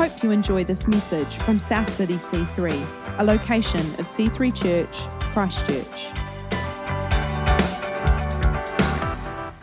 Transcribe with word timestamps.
hope 0.00 0.22
you 0.22 0.30
enjoy 0.30 0.64
this 0.64 0.88
message 0.88 1.36
from 1.40 1.58
South 1.58 1.86
City 1.90 2.14
C3, 2.14 3.18
a 3.18 3.22
location 3.22 3.80
of 3.98 4.06
C3 4.06 4.56
Church, 4.56 4.96
Christchurch. 5.30 6.08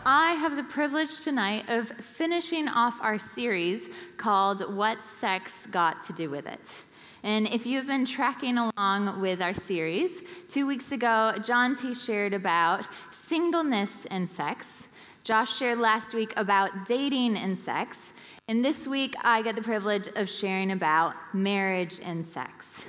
I 0.05 0.37
have 0.39 0.55
the 0.55 0.63
privilege 0.69 1.23
tonight 1.23 1.67
of 1.69 1.87
finishing 1.87 2.67
off 2.67 2.99
our 3.01 3.17
series 3.17 3.87
called 4.17 4.75
What 4.75 5.03
Sex 5.03 5.65
Got 5.71 6.03
to 6.03 6.13
Do 6.13 6.29
with 6.29 6.45
It. 6.45 6.83
And 7.23 7.47
if 7.47 7.65
you've 7.65 7.87
been 7.87 8.05
tracking 8.05 8.59
along 8.59 9.19
with 9.19 9.41
our 9.41 9.55
series, 9.55 10.21
two 10.49 10.67
weeks 10.67 10.91
ago, 10.91 11.33
John 11.43 11.75
T. 11.75 11.95
shared 11.95 12.35
about 12.35 12.87
singleness 13.25 14.05
and 14.11 14.29
sex. 14.29 14.87
Josh 15.23 15.57
shared 15.57 15.79
last 15.79 16.13
week 16.13 16.31
about 16.37 16.85
dating 16.85 17.37
and 17.37 17.57
sex. 17.57 18.13
And 18.49 18.63
this 18.63 18.87
week, 18.87 19.13
I 19.23 19.41
get 19.41 19.57
the 19.57 19.61
privilege 19.61 20.07
of 20.15 20.29
sharing 20.29 20.71
about 20.71 21.15
marriage 21.33 21.99
and 22.01 22.25
sex. 22.25 22.85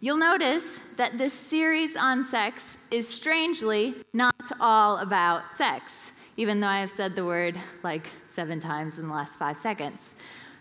You'll 0.00 0.16
notice 0.16 0.80
that 0.96 1.18
this 1.18 1.34
series 1.34 1.94
on 1.94 2.24
sex 2.24 2.78
is 2.90 3.06
strangely 3.06 3.96
not 4.14 4.34
all 4.58 4.96
about 4.96 5.42
sex, 5.58 5.92
even 6.38 6.58
though 6.60 6.68
I 6.68 6.80
have 6.80 6.90
said 6.90 7.14
the 7.14 7.26
word 7.26 7.60
like 7.82 8.06
seven 8.32 8.60
times 8.60 8.98
in 8.98 9.08
the 9.08 9.12
last 9.12 9.38
five 9.38 9.58
seconds. 9.58 10.00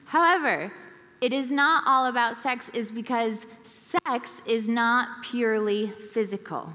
However, 0.03 0.73
it 1.21 1.31
is 1.31 1.49
not 1.49 1.85
all 1.87 2.07
about 2.07 2.35
sex, 2.35 2.69
is 2.73 2.91
because 2.91 3.45
sex 4.05 4.29
is 4.45 4.67
not 4.67 5.23
purely 5.23 5.87
physical. 6.11 6.73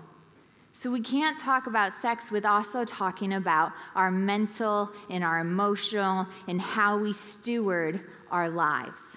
So 0.77 0.91
we 0.91 1.01
can't 1.01 1.39
talk 1.39 1.69
about 1.69 1.93
sex 2.03 2.33
with 2.33 2.45
also 2.45 2.85
talking 2.85 3.35
about 3.35 3.73
our 3.95 4.11
mental 4.11 4.91
and 5.09 5.23
our 5.23 5.39
emotional 5.39 6.27
and 6.49 6.61
how 6.61 6.99
we 6.99 7.13
steward 7.13 8.01
our 8.31 8.51
lives. 8.51 9.17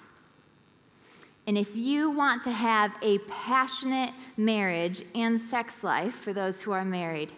And 1.48 1.58
if 1.58 1.74
you 1.74 2.10
want 2.10 2.44
to 2.44 2.52
have 2.52 2.94
a 3.02 3.18
passionate 3.18 4.14
marriage 4.36 5.02
and 5.16 5.40
sex 5.40 5.82
life 5.82 6.14
for 6.14 6.32
those 6.32 6.62
who 6.62 6.70
are 6.70 6.84
married, 6.84 7.32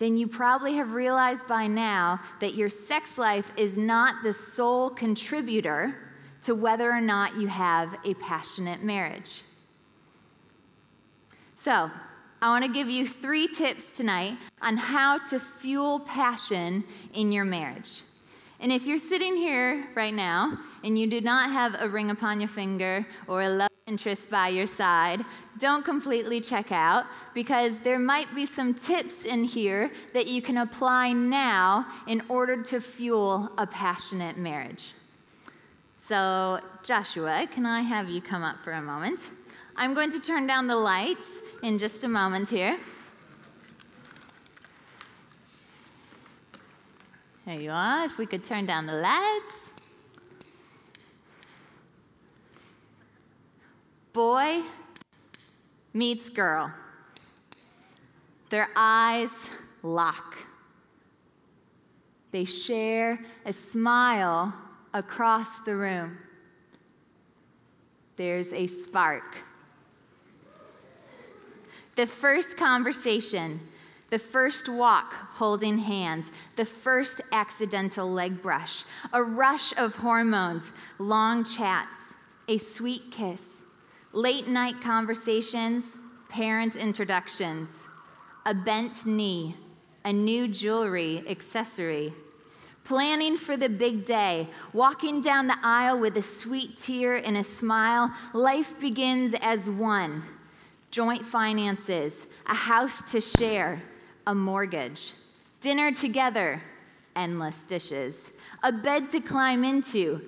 then 0.00 0.16
you 0.16 0.26
probably 0.26 0.74
have 0.74 0.92
realized 0.92 1.46
by 1.46 1.68
now 1.68 2.20
that 2.40 2.54
your 2.54 2.68
sex 2.68 3.16
life 3.16 3.52
is 3.56 3.76
not 3.76 4.24
the 4.24 4.32
sole 4.32 4.90
contributor 4.90 5.94
to 6.42 6.54
whether 6.54 6.90
or 6.90 7.00
not 7.00 7.36
you 7.36 7.46
have 7.46 7.96
a 8.04 8.14
passionate 8.14 8.82
marriage. 8.82 9.42
So, 11.54 11.90
I 12.42 12.50
want 12.50 12.64
to 12.64 12.70
give 12.70 12.88
you 12.88 13.06
three 13.06 13.48
tips 13.48 13.96
tonight 13.96 14.34
on 14.60 14.76
how 14.76 15.18
to 15.26 15.40
fuel 15.40 16.00
passion 16.00 16.84
in 17.14 17.32
your 17.32 17.44
marriage. 17.44 18.02
And 18.60 18.70
if 18.70 18.86
you're 18.86 18.98
sitting 18.98 19.36
here 19.36 19.86
right 19.94 20.14
now 20.14 20.58
and 20.84 20.98
you 20.98 21.06
do 21.06 21.20
not 21.20 21.50
have 21.50 21.76
a 21.78 21.88
ring 21.88 22.10
upon 22.10 22.40
your 22.40 22.48
finger 22.48 23.06
or 23.26 23.42
a 23.42 23.48
love 23.48 23.70
interest 23.86 24.30
by 24.30 24.48
your 24.48 24.66
side, 24.66 25.24
don't 25.58 25.84
completely 25.84 26.40
check 26.40 26.72
out 26.72 27.06
because 27.34 27.78
there 27.78 27.98
might 27.98 28.34
be 28.34 28.44
some 28.44 28.74
tips 28.74 29.24
in 29.24 29.44
here 29.44 29.90
that 30.12 30.26
you 30.26 30.42
can 30.42 30.58
apply 30.58 31.12
now 31.12 31.86
in 32.06 32.22
order 32.28 32.62
to 32.62 32.80
fuel 32.80 33.50
a 33.56 33.66
passionate 33.66 34.36
marriage. 34.36 34.92
So, 36.00 36.60
Joshua, 36.82 37.48
can 37.50 37.66
I 37.66 37.80
have 37.80 38.08
you 38.08 38.20
come 38.20 38.42
up 38.42 38.62
for 38.62 38.72
a 38.72 38.82
moment? 38.82 39.30
I'm 39.78 39.92
going 39.92 40.10
to 40.12 40.20
turn 40.20 40.46
down 40.46 40.66
the 40.66 40.76
lights 40.76 41.42
in 41.62 41.78
just 41.78 42.02
a 42.02 42.08
moment 42.08 42.48
here. 42.48 42.78
There 47.44 47.60
you 47.60 47.70
are. 47.70 48.06
If 48.06 48.16
we 48.16 48.24
could 48.24 48.42
turn 48.42 48.64
down 48.64 48.86
the 48.86 48.94
lights. 48.94 49.54
Boy 54.14 54.62
meets 55.92 56.30
girl. 56.30 56.72
Their 58.48 58.70
eyes 58.74 59.30
lock. 59.82 60.38
They 62.30 62.46
share 62.46 63.20
a 63.44 63.52
smile 63.52 64.54
across 64.94 65.60
the 65.60 65.76
room. 65.76 66.16
There's 68.16 68.54
a 68.54 68.66
spark. 68.66 69.36
The 71.96 72.06
first 72.06 72.58
conversation, 72.58 73.58
the 74.10 74.18
first 74.18 74.68
walk 74.68 75.14
holding 75.14 75.78
hands, 75.78 76.30
the 76.56 76.66
first 76.66 77.22
accidental 77.32 78.10
leg 78.10 78.42
brush, 78.42 78.84
a 79.14 79.22
rush 79.22 79.74
of 79.78 79.96
hormones, 79.96 80.72
long 80.98 81.42
chats, 81.42 82.12
a 82.48 82.58
sweet 82.58 83.10
kiss, 83.10 83.62
late 84.12 84.46
night 84.46 84.74
conversations, 84.82 85.96
parent 86.28 86.76
introductions, 86.76 87.70
a 88.44 88.52
bent 88.52 89.06
knee, 89.06 89.54
a 90.04 90.12
new 90.12 90.48
jewelry 90.48 91.24
accessory, 91.26 92.12
planning 92.84 93.38
for 93.38 93.56
the 93.56 93.70
big 93.70 94.04
day, 94.04 94.46
walking 94.74 95.22
down 95.22 95.46
the 95.46 95.58
aisle 95.62 95.98
with 95.98 96.18
a 96.18 96.22
sweet 96.22 96.78
tear 96.78 97.14
and 97.14 97.38
a 97.38 97.42
smile. 97.42 98.14
Life 98.34 98.78
begins 98.78 99.34
as 99.40 99.70
one 99.70 100.22
joint 100.96 101.22
finances, 101.22 102.26
a 102.46 102.54
house 102.54 103.02
to 103.12 103.20
share, 103.20 103.82
a 104.26 104.34
mortgage, 104.34 105.12
dinner 105.60 105.92
together, 105.92 106.62
endless 107.14 107.64
dishes, 107.64 108.32
a 108.62 108.72
bed 108.72 109.10
to 109.12 109.20
climb 109.20 109.62
into, 109.62 110.22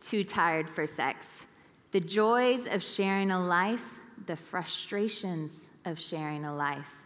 too 0.00 0.24
tired 0.24 0.70
for 0.70 0.86
sex, 0.86 1.44
the 1.90 2.00
joys 2.00 2.64
of 2.64 2.82
sharing 2.82 3.32
a 3.32 3.46
life, 3.46 3.98
the 4.24 4.34
frustrations 4.34 5.68
of 5.84 6.00
sharing 6.00 6.46
a 6.46 6.56
life, 6.56 7.02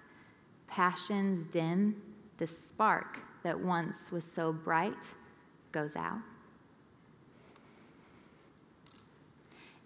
passions 0.69 1.45
dim, 1.47 2.01
the 2.37 2.47
spark 2.47 3.19
that 3.43 3.59
once 3.59 4.13
was 4.13 4.23
so 4.23 4.53
bright 4.53 4.95
goes 5.73 5.97
out. 5.97 6.21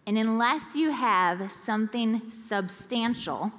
And 0.06 0.18
unless 0.18 0.74
you 0.74 0.90
have 0.90 1.52
something 1.64 2.22
substantial 2.46 3.52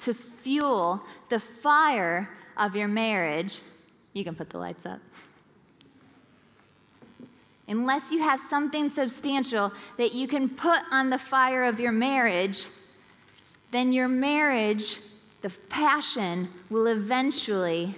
to 0.00 0.14
fuel 0.14 1.02
the 1.28 1.38
fire 1.38 2.30
of 2.56 2.74
your 2.74 2.88
marriage, 2.88 3.60
you 4.12 4.24
can 4.24 4.34
put 4.34 4.50
the 4.50 4.58
lights 4.58 4.86
up. 4.86 5.00
Unless 7.68 8.10
you 8.12 8.22
have 8.22 8.40
something 8.40 8.88
substantial 8.88 9.72
that 9.98 10.14
you 10.14 10.26
can 10.26 10.48
put 10.48 10.80
on 10.90 11.10
the 11.10 11.18
fire 11.18 11.64
of 11.64 11.78
your 11.78 11.92
marriage, 11.92 12.64
then 13.70 13.92
your 13.92 14.08
marriage, 14.08 15.00
the 15.42 15.50
passion, 15.68 16.48
will 16.70 16.86
eventually 16.86 17.94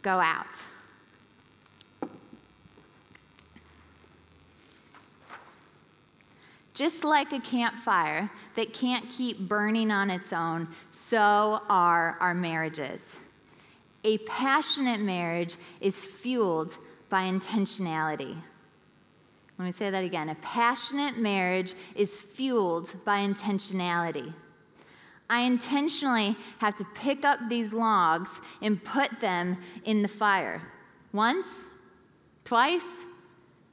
go 0.00 0.20
out. 0.20 0.46
Just 6.74 7.04
like 7.04 7.32
a 7.32 7.40
campfire 7.40 8.28
that 8.56 8.74
can't 8.74 9.08
keep 9.08 9.38
burning 9.38 9.92
on 9.92 10.10
its 10.10 10.32
own, 10.32 10.68
so 10.90 11.60
are 11.68 12.16
our 12.20 12.34
marriages. 12.34 13.18
A 14.02 14.18
passionate 14.18 15.00
marriage 15.00 15.56
is 15.80 16.04
fueled 16.04 16.76
by 17.08 17.22
intentionality. 17.22 18.36
Let 19.56 19.64
me 19.64 19.70
say 19.70 19.88
that 19.88 20.02
again. 20.02 20.30
A 20.30 20.34
passionate 20.36 21.16
marriage 21.16 21.74
is 21.94 22.22
fueled 22.22 22.92
by 23.04 23.20
intentionality. 23.20 24.34
I 25.30 25.42
intentionally 25.42 26.36
have 26.58 26.74
to 26.76 26.84
pick 26.96 27.24
up 27.24 27.38
these 27.48 27.72
logs 27.72 28.30
and 28.60 28.82
put 28.82 29.20
them 29.20 29.58
in 29.84 30.02
the 30.02 30.08
fire. 30.08 30.60
Once, 31.12 31.46
twice, 32.44 32.82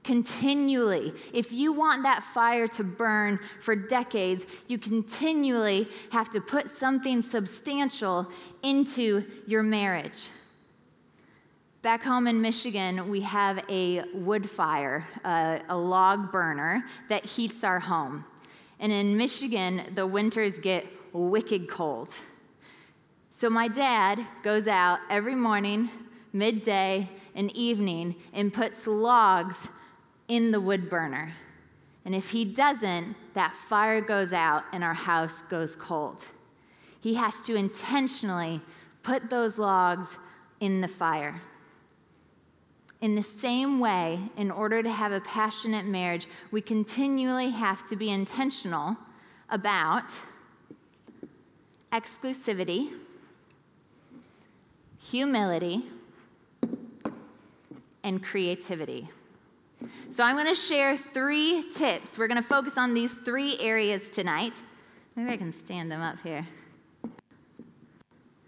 continually. 0.04 1.14
If 1.34 1.52
you 1.52 1.74
want 1.74 2.04
that 2.04 2.24
fire 2.24 2.68
to 2.70 2.84
burn 2.84 3.40
for 3.60 3.76
decades, 3.76 4.46
you 4.68 4.78
continually 4.78 5.88
have 6.12 6.30
to 6.32 6.42
put 6.42 6.70
something 6.70 7.22
substantial 7.22 8.28
into 8.64 9.24
your 9.46 9.64
marriage. 9.64 10.30
Back 11.82 12.04
home 12.04 12.28
in 12.28 12.42
Michigan, 12.42 13.10
we 13.10 13.22
have 13.22 13.64
a 13.70 14.04
wood 14.14 14.50
fire, 14.50 15.08
a 15.24 15.76
log 15.76 16.32
burner 16.32 16.84
that 17.10 17.26
heats 17.26 17.64
our 17.64 17.80
home. 17.80 18.26
And 18.80 18.92
in 18.92 19.18
Michigan, 19.18 19.84
the 19.96 20.06
winters 20.06 20.60
get 20.60 20.86
wicked 21.14 21.68
cold. 21.70 22.10
So 23.32 23.50
my 23.50 23.68
dad 23.68 24.20
goes 24.44 24.68
out 24.68 25.00
every 25.10 25.36
morning, 25.36 25.90
midday, 26.34 27.10
and 27.34 27.52
evening 27.56 28.16
and 28.34 28.54
puts 28.54 28.86
logs 28.86 29.68
in 30.28 30.52
the 30.52 30.62
wood 30.62 30.90
burner. 30.90 31.34
And 32.06 32.16
if 32.16 32.30
he 32.30 32.46
doesn't, 32.46 33.16
that 33.34 33.56
fire 33.56 34.02
goes 34.02 34.34
out 34.34 34.64
and 34.74 34.84
our 34.84 34.94
house 34.94 35.44
goes 35.50 35.76
cold. 35.76 36.24
He 37.00 37.16
has 37.16 37.46
to 37.46 37.56
intentionally 37.56 38.62
put 39.04 39.30
those 39.30 39.58
logs 39.58 40.18
in 40.60 40.82
the 40.82 40.88
fire. 40.88 41.42
In 43.02 43.16
the 43.16 43.24
same 43.24 43.80
way, 43.80 44.20
in 44.38 44.52
order 44.52 44.84
to 44.84 44.90
have 44.90 45.12
a 45.12 45.22
passionate 45.22 45.86
marriage, 45.86 46.28
we 46.52 46.62
continually 46.62 47.50
have 47.50 47.88
to 47.90 47.96
be 47.96 48.12
intentional 48.12 48.96
about 49.50 50.12
exclusivity, 51.92 52.92
humility, 55.00 55.84
and 58.04 58.24
creativity. 58.24 59.10
So, 60.12 60.24
I'm 60.24 60.36
going 60.36 60.48
to 60.48 60.54
share 60.54 60.98
three 60.98 61.66
tips. 61.76 62.18
We're 62.18 62.28
going 62.28 62.42
to 62.42 62.48
focus 62.48 62.78
on 62.78 62.94
these 62.94 63.14
three 63.14 63.58
areas 63.60 64.10
tonight. 64.10 64.62
Maybe 65.16 65.32
I 65.32 65.38
can 65.38 65.52
stand 65.52 65.92
them 65.92 66.02
up 66.02 66.18
here. 66.24 66.48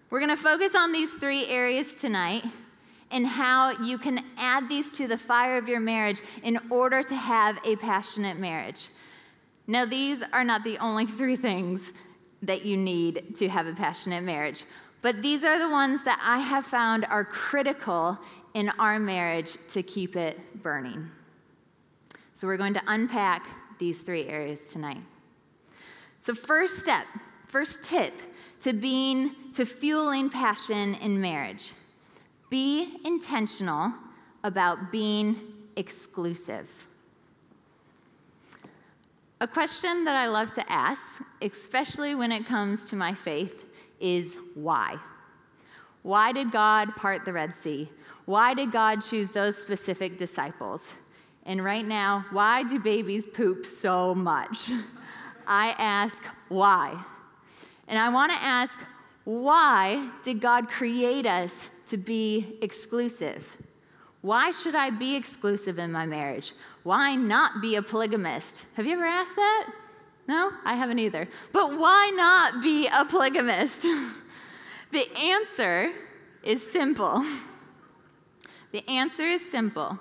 We're 0.09 0.19
going 0.19 0.29
to 0.29 0.41
focus 0.41 0.75
on 0.75 0.91
these 0.91 1.11
three 1.11 1.47
areas 1.47 1.95
tonight 1.95 2.43
and 3.09 3.25
how 3.25 3.71
you 3.81 3.97
can 3.97 4.23
add 4.37 4.69
these 4.69 4.95
to 4.97 5.07
the 5.07 5.17
fire 5.17 5.57
of 5.57 5.67
your 5.67 5.79
marriage 5.79 6.21
in 6.43 6.59
order 6.69 7.01
to 7.03 7.15
have 7.15 7.57
a 7.65 7.75
passionate 7.77 8.37
marriage. 8.37 8.89
Now, 9.67 9.85
these 9.85 10.23
are 10.33 10.43
not 10.43 10.63
the 10.63 10.77
only 10.77 11.05
three 11.05 11.35
things 11.35 11.93
that 12.41 12.65
you 12.65 12.75
need 12.75 13.35
to 13.37 13.47
have 13.49 13.67
a 13.67 13.73
passionate 13.73 14.23
marriage, 14.23 14.65
but 15.01 15.21
these 15.21 15.43
are 15.43 15.59
the 15.59 15.69
ones 15.69 16.03
that 16.03 16.19
I 16.23 16.39
have 16.39 16.65
found 16.65 17.05
are 17.05 17.23
critical 17.23 18.17
in 18.53 18.69
our 18.79 18.99
marriage 18.99 19.57
to 19.69 19.81
keep 19.81 20.15
it 20.15 20.61
burning. 20.61 21.09
So, 22.43 22.47
we're 22.47 22.57
going 22.57 22.73
to 22.73 22.83
unpack 22.87 23.47
these 23.79 24.01
three 24.01 24.27
areas 24.27 24.65
tonight. 24.65 24.99
So, 26.23 26.35
first 26.35 26.79
step, 26.79 27.05
first 27.47 27.81
tip 27.83 28.11
to 28.63 28.73
being, 28.73 29.31
to 29.53 29.65
fueling 29.65 30.29
passion 30.29 30.95
in 30.95 31.21
marriage 31.21 31.71
be 32.49 32.97
intentional 33.05 33.93
about 34.43 34.91
being 34.91 35.39
exclusive. 35.77 36.69
A 39.39 39.47
question 39.47 40.03
that 40.03 40.17
I 40.17 40.27
love 40.27 40.51
to 40.55 40.69
ask, 40.69 41.01
especially 41.41 42.13
when 42.13 42.33
it 42.33 42.45
comes 42.45 42.89
to 42.89 42.97
my 42.97 43.13
faith, 43.13 43.63
is 44.01 44.35
why? 44.53 44.97
Why 46.01 46.33
did 46.33 46.51
God 46.51 46.93
part 46.97 47.23
the 47.23 47.31
Red 47.31 47.55
Sea? 47.55 47.89
Why 48.25 48.53
did 48.53 48.73
God 48.73 49.01
choose 49.01 49.29
those 49.29 49.55
specific 49.55 50.17
disciples? 50.17 50.93
And 51.45 51.63
right 51.63 51.85
now, 51.85 52.25
why 52.31 52.63
do 52.63 52.79
babies 52.79 53.25
poop 53.25 53.65
so 53.65 54.15
much? 54.15 54.71
I 55.47 55.75
ask, 55.77 56.23
why? 56.47 57.03
And 57.87 57.99
I 57.99 58.09
want 58.09 58.31
to 58.31 58.37
ask, 58.41 58.79
why 59.25 60.09
did 60.23 60.39
God 60.39 60.69
create 60.69 61.25
us 61.25 61.69
to 61.87 61.97
be 61.97 62.57
exclusive? 62.61 63.57
Why 64.21 64.51
should 64.51 64.75
I 64.75 64.89
be 64.89 65.15
exclusive 65.15 65.79
in 65.79 65.91
my 65.91 66.05
marriage? 66.05 66.53
Why 66.83 67.15
not 67.15 67.61
be 67.61 67.75
a 67.75 67.81
polygamist? 67.81 68.63
Have 68.75 68.85
you 68.85 68.93
ever 68.93 69.05
asked 69.05 69.35
that? 69.35 69.73
No, 70.27 70.51
I 70.63 70.75
haven't 70.75 70.99
either. 70.99 71.27
But 71.51 71.77
why 71.77 72.11
not 72.15 72.63
be 72.63 72.87
a 72.87 73.03
polygamist? 73.03 73.81
the 74.91 75.17
answer 75.17 75.91
is 76.43 76.65
simple. 76.71 77.23
The 78.73 78.89
answer 78.89 79.21
is 79.21 79.51
simple. 79.51 79.99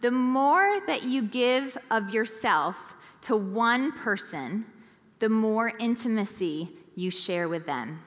The 0.00 0.10
more 0.10 0.80
that 0.86 1.02
you 1.02 1.22
give 1.22 1.76
of 1.90 2.14
yourself 2.14 2.94
to 3.22 3.36
one 3.36 3.92
person, 3.92 4.64
the 5.18 5.28
more 5.28 5.72
intimacy 5.78 6.70
you 6.96 7.10
share 7.10 7.48
with 7.48 7.66
them. 7.66 8.02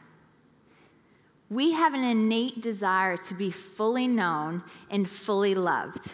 We 1.50 1.74
have 1.74 1.94
an 1.94 2.04
innate 2.04 2.62
desire 2.62 3.16
to 3.18 3.34
be 3.36 3.52
fully 3.52 4.08
known 4.08 4.64
and 4.90 5.08
fully 5.08 5.54
loved. 5.54 6.12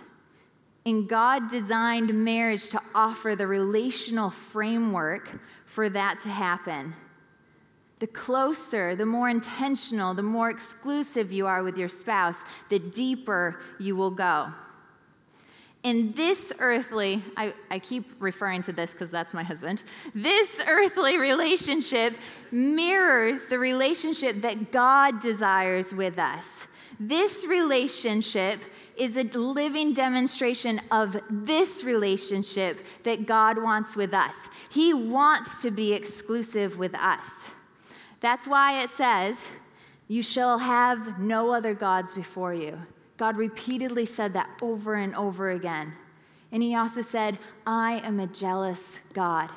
And 0.86 1.08
God 1.08 1.50
designed 1.50 2.14
marriage 2.14 2.70
to 2.70 2.82
offer 2.94 3.36
the 3.36 3.48
relational 3.48 4.30
framework 4.30 5.40
for 5.66 5.88
that 5.90 6.20
to 6.24 6.30
happen. 6.30 6.94
The 8.00 8.08
closer, 8.08 8.96
the 8.96 9.06
more 9.06 9.30
intentional, 9.30 10.14
the 10.14 10.24
more 10.24 10.50
exclusive 10.50 11.32
you 11.32 11.48
are 11.48 11.64
with 11.64 11.78
your 11.78 11.90
spouse, 11.90 12.38
the 12.70 12.80
deeper 12.80 13.62
you 13.78 13.96
will 13.96 14.12
go. 14.12 14.54
In 15.84 16.12
this 16.12 16.52
earthly, 16.60 17.24
I, 17.38 17.54
I 17.72 17.80
keep 17.80 18.06
referring 18.20 18.62
to 18.64 18.74
this 18.74 18.92
because 18.92 19.10
that's 19.10 19.34
my 19.34 19.44
husband, 19.44 19.84
this 20.14 20.62
earthly 20.68 21.18
relationship 21.18 22.16
mirrors 22.52 23.46
the 23.46 23.58
relationship 23.58 24.42
that 24.42 24.74
God 24.74 25.22
desires 25.22 25.94
with 25.94 26.20
us. 26.20 26.68
This 27.00 27.46
relationship 27.46 28.60
is 28.98 29.16
a 29.16 29.24
living 29.24 29.94
demonstration 29.94 30.82
of 30.92 31.16
this 31.30 31.86
relationship 31.86 32.80
that 33.04 33.26
God 33.26 33.58
wants 33.58 33.96
with 33.96 34.14
us. 34.14 34.36
He 34.70 34.94
wants 34.94 35.62
to 35.62 35.72
be 35.72 35.94
exclusive 35.94 36.78
with 36.78 36.94
us. 36.96 37.52
That's 38.20 38.46
why 38.46 38.82
it 38.84 38.90
says, 38.90 39.38
You 40.10 40.22
shall 40.22 40.58
have 40.58 41.20
no 41.20 41.54
other 41.54 41.74
gods 41.74 42.12
before 42.12 42.54
you. 42.54 42.78
God 43.20 43.36
repeatedly 43.36 44.06
said 44.06 44.34
that 44.34 44.50
over 44.62 44.96
and 44.96 45.14
over 45.16 45.52
again. 45.52 45.92
And 46.54 46.64
he 46.64 46.74
also 46.74 47.02
said, 47.02 47.38
I 47.68 48.00
am 48.06 48.20
a 48.22 48.28
jealous 48.28 49.02
God. 49.14 49.50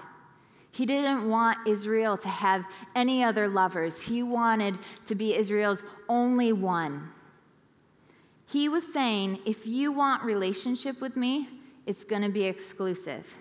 He 0.72 0.84
didn't 0.84 1.28
want 1.28 1.68
Israel 1.68 2.16
to 2.18 2.28
have 2.28 2.66
any 2.96 3.22
other 3.22 3.46
lovers. 3.46 4.02
He 4.02 4.22
wanted 4.22 4.76
to 5.06 5.14
be 5.14 5.36
Israel's 5.36 5.84
only 6.08 6.52
one. 6.52 7.08
He 8.46 8.68
was 8.68 8.92
saying, 8.92 9.38
if 9.46 9.64
you 9.64 9.92
want 9.92 10.24
relationship 10.24 11.00
with 11.00 11.16
me, 11.16 11.48
it's 11.86 12.02
going 12.02 12.22
to 12.22 12.30
be 12.30 12.44
exclusive. 12.44 13.32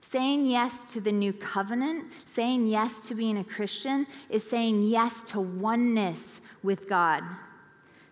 Saying 0.00 0.46
yes 0.46 0.84
to 0.92 1.00
the 1.00 1.12
new 1.12 1.32
covenant, 1.32 2.04
saying 2.26 2.68
yes 2.68 3.08
to 3.08 3.16
being 3.16 3.38
a 3.38 3.44
Christian, 3.44 4.06
is 4.28 4.48
saying 4.48 4.82
yes 4.82 5.24
to 5.24 5.40
oneness 5.40 6.40
with 6.62 6.88
God. 6.88 7.24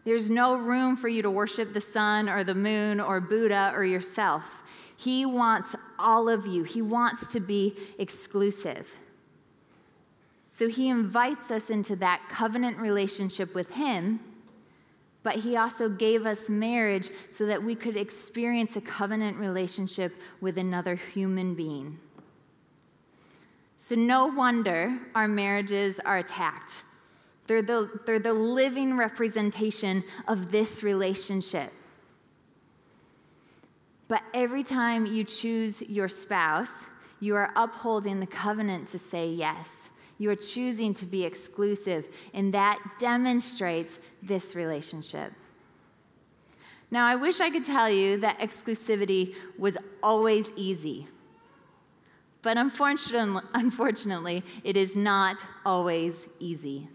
There's 0.05 0.31
no 0.31 0.57
room 0.57 0.97
for 0.97 1.09
you 1.09 1.23
to 1.23 1.31
worship 1.31 1.73
the 1.73 1.81
sun 1.81 2.29
or 2.29 2.45
the 2.45 2.55
moon 2.55 3.01
or 3.01 3.21
Buddha 3.21 3.73
or 3.75 3.85
yourself. 3.85 4.63
He 4.97 5.27
wants 5.27 5.75
all 5.99 6.29
of 6.29 6.47
you, 6.47 6.65
He 6.65 6.83
wants 6.83 7.33
to 7.33 7.41
be 7.41 7.77
exclusive. 7.99 8.89
So 10.53 10.69
He 10.69 10.89
invites 10.89 11.51
us 11.51 11.71
into 11.71 11.95
that 11.97 12.23
covenant 12.29 12.79
relationship 12.79 13.55
with 13.55 13.71
Him, 13.71 14.21
but 15.23 15.37
He 15.37 15.57
also 15.57 15.89
gave 15.89 16.27
us 16.27 16.49
marriage 16.49 17.11
so 17.31 17.47
that 17.47 17.63
we 17.63 17.75
could 17.75 17.97
experience 17.97 18.77
a 18.77 18.81
covenant 18.81 19.37
relationship 19.37 20.17
with 20.41 20.57
another 20.57 20.97
human 20.97 21.55
being. 21.55 21.99
So, 23.81 23.95
no 23.95 24.27
wonder 24.27 24.99
our 25.15 25.29
marriages 25.29 26.01
are 26.01 26.19
attacked 26.19 26.83
they're 27.49 27.63
the, 27.63 27.91
they're 28.07 28.19
the 28.19 28.35
living 28.35 28.97
representation 28.97 30.05
of 30.29 30.53
this 30.53 30.85
relationship. 30.85 31.73
But 34.07 34.23
every 34.33 34.63
time 34.63 35.07
you 35.07 35.25
choose 35.25 35.83
your 35.83 36.09
spouse, 36.09 36.87
you 37.21 37.35
are 37.35 37.51
upholding 37.57 38.21
the 38.21 38.27
covenant 38.27 38.89
to 38.89 38.99
say 38.99 39.29
yes. 39.29 39.91
You 40.19 40.31
are 40.31 40.37
choosing 40.37 40.95
to 40.95 41.07
be 41.07 41.25
exclusive, 41.25 42.11
and 42.35 42.53
that 42.55 42.79
demonstrates 43.01 43.99
this 44.23 44.55
relationship. 44.55 45.33
Now, 46.91 47.07
I 47.07 47.17
wish 47.17 47.41
I 47.41 47.51
could 47.51 47.65
tell 47.65 47.91
you 47.91 48.19
that 48.21 48.39
exclusivity 48.41 49.35
was 49.59 49.77
always 50.03 50.53
easy. 50.57 51.07
But 52.43 52.57
unfortunately, 52.57 53.43
unfortunately, 53.55 54.43
it 54.65 54.77
is 54.77 54.97
not 54.97 55.39
always 55.65 56.29
easy. 56.41 56.89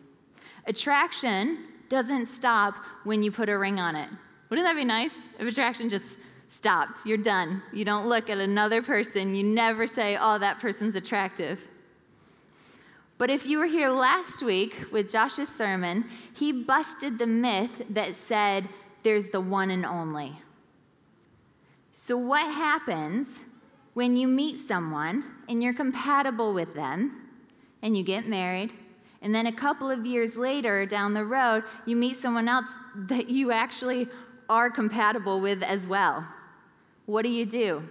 Attraction 0.66 1.66
doesn't 1.90 2.28
stop 2.28 2.76
when 3.04 3.22
you 3.22 3.32
put 3.32 3.50
a 3.50 3.58
ring 3.58 3.80
on 3.80 3.96
it. 3.96 4.10
Wouldn't 4.50 4.68
that 4.68 4.76
be 4.76 4.86
nice 4.86 5.16
if 5.40 5.48
attraction 5.48 5.90
just 5.90 6.06
stopped? 6.48 7.06
You're 7.06 7.18
done. 7.18 7.62
You 7.72 7.86
don't 7.86 8.08
look 8.08 8.30
at 8.30 8.38
another 8.38 8.82
person. 8.82 9.36
You 9.36 9.44
never 9.44 9.88
say, 9.88 10.18
oh, 10.20 10.38
that 10.40 10.60
person's 10.60 10.96
attractive. 10.96 11.68
But 13.18 13.30
if 13.30 13.46
you 13.46 13.60
were 13.60 13.68
here 13.68 13.90
last 13.90 14.42
week 14.44 14.76
with 14.92 15.12
Josh's 15.12 15.50
sermon, 15.50 16.06
he 16.34 16.52
busted 16.52 17.20
the 17.20 17.28
myth 17.28 17.86
that 17.90 18.16
said 18.16 18.68
there's 19.04 19.28
the 19.28 19.42
one 19.42 19.70
and 19.70 19.86
only. 19.86 20.34
So, 21.92 22.18
what 22.18 22.52
happens 22.52 23.44
when 23.94 24.16
you 24.16 24.28
meet 24.28 24.60
someone 24.60 25.24
and 25.48 25.62
you're 25.62 25.74
compatible 25.74 26.54
with 26.54 26.74
them 26.74 27.30
and 27.82 27.96
you 27.96 28.04
get 28.04 28.28
married 28.28 28.74
and 29.24 29.34
then 29.34 29.48
a 29.48 29.54
couple 29.54 29.90
of 29.90 30.06
years 30.06 30.36
later 30.36 30.86
down 30.86 31.14
the 31.14 31.24
road, 31.24 31.64
you 31.86 31.96
meet 31.96 32.18
someone 32.18 32.50
else 32.50 32.68
that 32.94 33.30
you 33.30 33.52
actually 33.52 34.10
are 34.50 34.70
compatible 34.70 35.40
with 35.40 35.64
as 35.64 35.88
well. 35.88 36.28
What 37.06 37.24
do 37.24 37.30
you 37.30 37.46
do? 37.46 37.84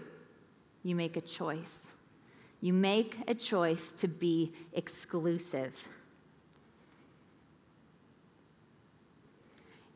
You 0.85 0.95
make 0.95 1.17
a 1.17 1.23
choice. 1.23 1.79
You 2.61 2.75
make 2.75 3.17
a 3.27 3.35
choice 3.35 3.91
to 3.97 4.07
be 4.07 4.53
exclusive. 4.75 5.89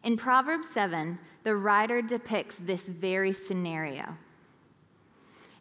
In 0.03 0.17
Proverbs 0.17 0.71
7, 0.71 1.19
the 1.45 1.55
writer 1.55 2.01
depicts 2.01 2.57
this 2.57 2.89
very 2.89 3.33
scenario. 3.35 4.17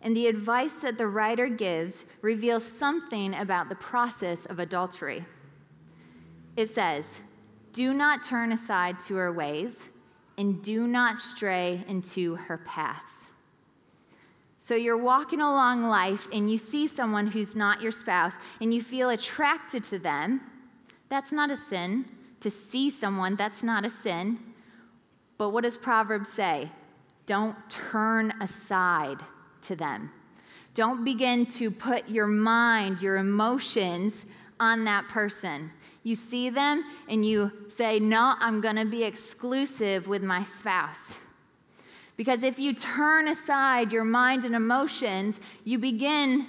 And 0.01 0.15
the 0.15 0.27
advice 0.27 0.73
that 0.83 0.97
the 0.97 1.07
writer 1.07 1.49
gives 1.49 2.05
reveals 2.21 2.63
something 2.63 3.33
about 3.33 3.69
the 3.69 3.75
process 3.75 4.45
of 4.45 4.59
adultery. 4.59 5.25
It 6.55 6.69
says, 6.69 7.05
Do 7.73 7.93
not 7.93 8.23
turn 8.23 8.51
aside 8.51 8.99
to 9.07 9.15
her 9.15 9.31
ways, 9.31 9.89
and 10.37 10.61
do 10.61 10.87
not 10.87 11.17
stray 11.17 11.83
into 11.87 12.35
her 12.35 12.57
paths. 12.57 13.29
So 14.57 14.73
you're 14.73 14.97
walking 14.97 15.41
along 15.41 15.83
life 15.83 16.27
and 16.33 16.51
you 16.51 16.57
see 16.57 16.87
someone 16.87 17.27
who's 17.27 17.55
not 17.55 17.83
your 17.83 17.91
spouse 17.91 18.33
and 18.59 18.73
you 18.73 18.81
feel 18.81 19.11
attracted 19.11 19.83
to 19.83 19.99
them. 19.99 20.41
That's 21.07 21.31
not 21.31 21.51
a 21.51 21.55
sin. 21.55 22.05
To 22.39 22.49
see 22.49 22.89
someone, 22.89 23.35
that's 23.35 23.61
not 23.61 23.85
a 23.85 23.91
sin. 23.91 24.39
But 25.37 25.49
what 25.49 25.65
does 25.65 25.77
Proverbs 25.77 26.31
say? 26.31 26.71
Don't 27.27 27.55
turn 27.69 28.33
aside 28.41 29.17
to 29.63 29.75
them. 29.75 30.11
Don't 30.73 31.05
begin 31.05 31.45
to 31.45 31.69
put 31.69 32.09
your 32.09 32.27
mind, 32.27 33.03
your 33.03 33.17
emotions 33.17 34.25
on 34.59 34.83
that 34.85 35.07
person. 35.07 35.71
You 36.05 36.13
see 36.13 36.51
them 36.51 36.83
and 37.09 37.25
you 37.25 37.51
say, 37.75 37.99
No, 37.99 38.35
I'm 38.39 38.61
going 38.61 38.75
to 38.75 38.85
be 38.85 39.03
exclusive 39.03 40.07
with 40.07 40.21
my 40.21 40.43
spouse. 40.43 41.15
Because 42.15 42.43
if 42.43 42.59
you 42.59 42.75
turn 42.75 43.27
aside 43.27 43.91
your 43.91 44.03
mind 44.03 44.45
and 44.45 44.53
emotions, 44.53 45.39
you 45.63 45.79
begin 45.79 46.45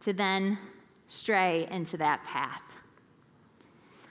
to 0.00 0.12
then 0.12 0.58
stray 1.06 1.66
into 1.70 1.96
that 1.96 2.22
path. 2.24 2.60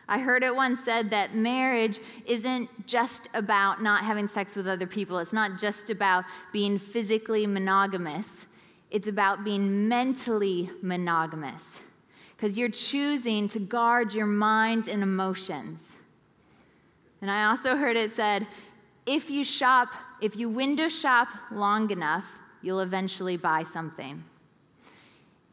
I 0.08 0.18
heard 0.18 0.44
it 0.44 0.56
once 0.56 0.84
said 0.84 1.12
that 1.12 1.36
marriage 1.36 2.00
isn't 2.26 2.88
just 2.88 3.30
about 3.36 3.84
not 3.84 4.04
having 4.04 4.28
sex 4.28 4.56
with 4.56 4.68
other 4.68 4.88
people. 4.88 5.20
It's 5.20 5.32
not 5.32 5.60
just 5.60 5.92
about 5.92 6.26
being 6.52 6.80
physically 6.80 7.46
monogamous. 7.46 8.48
It's 8.90 9.08
about 9.08 9.44
being 9.44 9.88
mentally 9.88 10.72
monogamous 10.82 11.82
because 12.44 12.58
you're 12.58 12.68
choosing 12.68 13.48
to 13.48 13.58
guard 13.58 14.14
your 14.14 14.26
mind 14.26 14.90
and 14.90 15.02
emotions. 15.02 15.98
And 17.22 17.32
I 17.32 17.46
also 17.46 17.78
heard 17.78 17.96
it 17.96 18.12
said 18.12 18.46
if 19.06 19.30
you 19.30 19.46
shop, 19.46 19.94
if 20.22 20.36
you 20.36 20.50
window 20.50 20.90
shop 20.90 21.30
long 21.54 21.90
enough, 21.90 22.26
you'll 22.62 22.82
eventually 22.82 23.38
buy 23.38 23.64
something. 23.64 24.26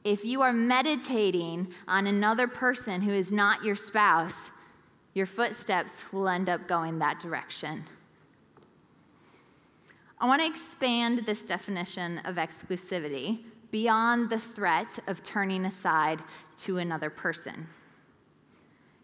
If 0.03 0.25
you 0.25 0.43
are 0.43 0.53
meditating 0.53 1.73
on 1.87 2.09
another 2.09 2.49
person 2.49 3.03
who 3.03 3.13
is 3.13 3.31
not 3.31 3.63
your 3.63 3.77
spouse, 3.77 4.51
your 5.15 5.27
footsteps 5.27 6.07
will 6.13 6.29
end 6.29 6.49
up 6.49 6.67
going 6.67 6.99
that 6.99 7.21
direction. 7.21 7.85
I 10.19 10.27
want 10.27 10.43
to 10.43 10.49
expand 10.49 11.25
this 11.25 11.45
definition 11.45 12.19
of 12.25 12.35
exclusivity 12.35 13.45
beyond 13.71 14.31
the 14.31 14.41
threat 14.41 14.99
of 15.07 15.23
turning 15.23 15.65
aside 15.65 16.21
to 16.65 16.79
another 16.79 17.11
person. 17.11 17.67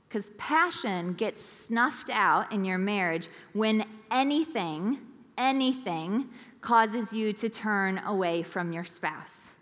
Because 0.08 0.30
passion 0.38 1.14
gets 1.14 1.42
snuffed 1.66 2.10
out 2.10 2.52
in 2.52 2.64
your 2.64 2.78
marriage 2.78 3.28
when 3.52 3.84
anything, 4.10 4.98
anything 5.36 6.28
causes 6.60 7.12
you 7.12 7.32
to 7.32 7.48
turn 7.48 7.98
away 8.06 8.42
from 8.42 8.72
your 8.72 8.84
spouse. 8.84 9.52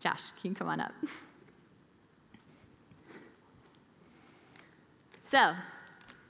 Josh, 0.00 0.30
can 0.40 0.50
you 0.50 0.56
come 0.56 0.68
on 0.68 0.80
up? 0.80 0.92
So, 5.26 5.52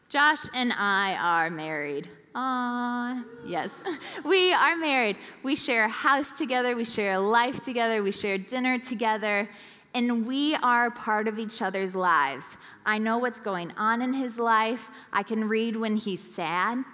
Josh 0.08 0.46
and 0.54 0.72
I 0.72 1.14
are 1.16 1.50
married. 1.50 2.08
Ah, 2.34 3.22
yes. 3.44 3.70
We 4.24 4.52
are 4.52 4.76
married. 4.76 5.16
We 5.42 5.56
share 5.56 5.84
a 5.84 5.88
house 5.90 6.30
together, 6.38 6.74
we 6.74 6.84
share 6.84 7.14
a 7.14 7.20
life 7.20 7.62
together, 7.62 8.02
we 8.02 8.12
share 8.12 8.38
dinner 8.38 8.78
together, 8.78 9.48
and 9.94 10.26
we 10.26 10.56
are 10.56 10.90
part 10.90 11.28
of 11.28 11.38
each 11.38 11.62
other's 11.62 11.94
lives. 11.94 12.46
I 12.84 12.98
know 12.98 13.18
what's 13.18 13.40
going 13.40 13.72
on 13.78 14.02
in 14.02 14.12
his 14.12 14.38
life. 14.38 14.90
I 15.12 15.22
can 15.22 15.48
read 15.48 15.76
when 15.76 15.96
he's 15.96 16.20
sad. 16.20 16.84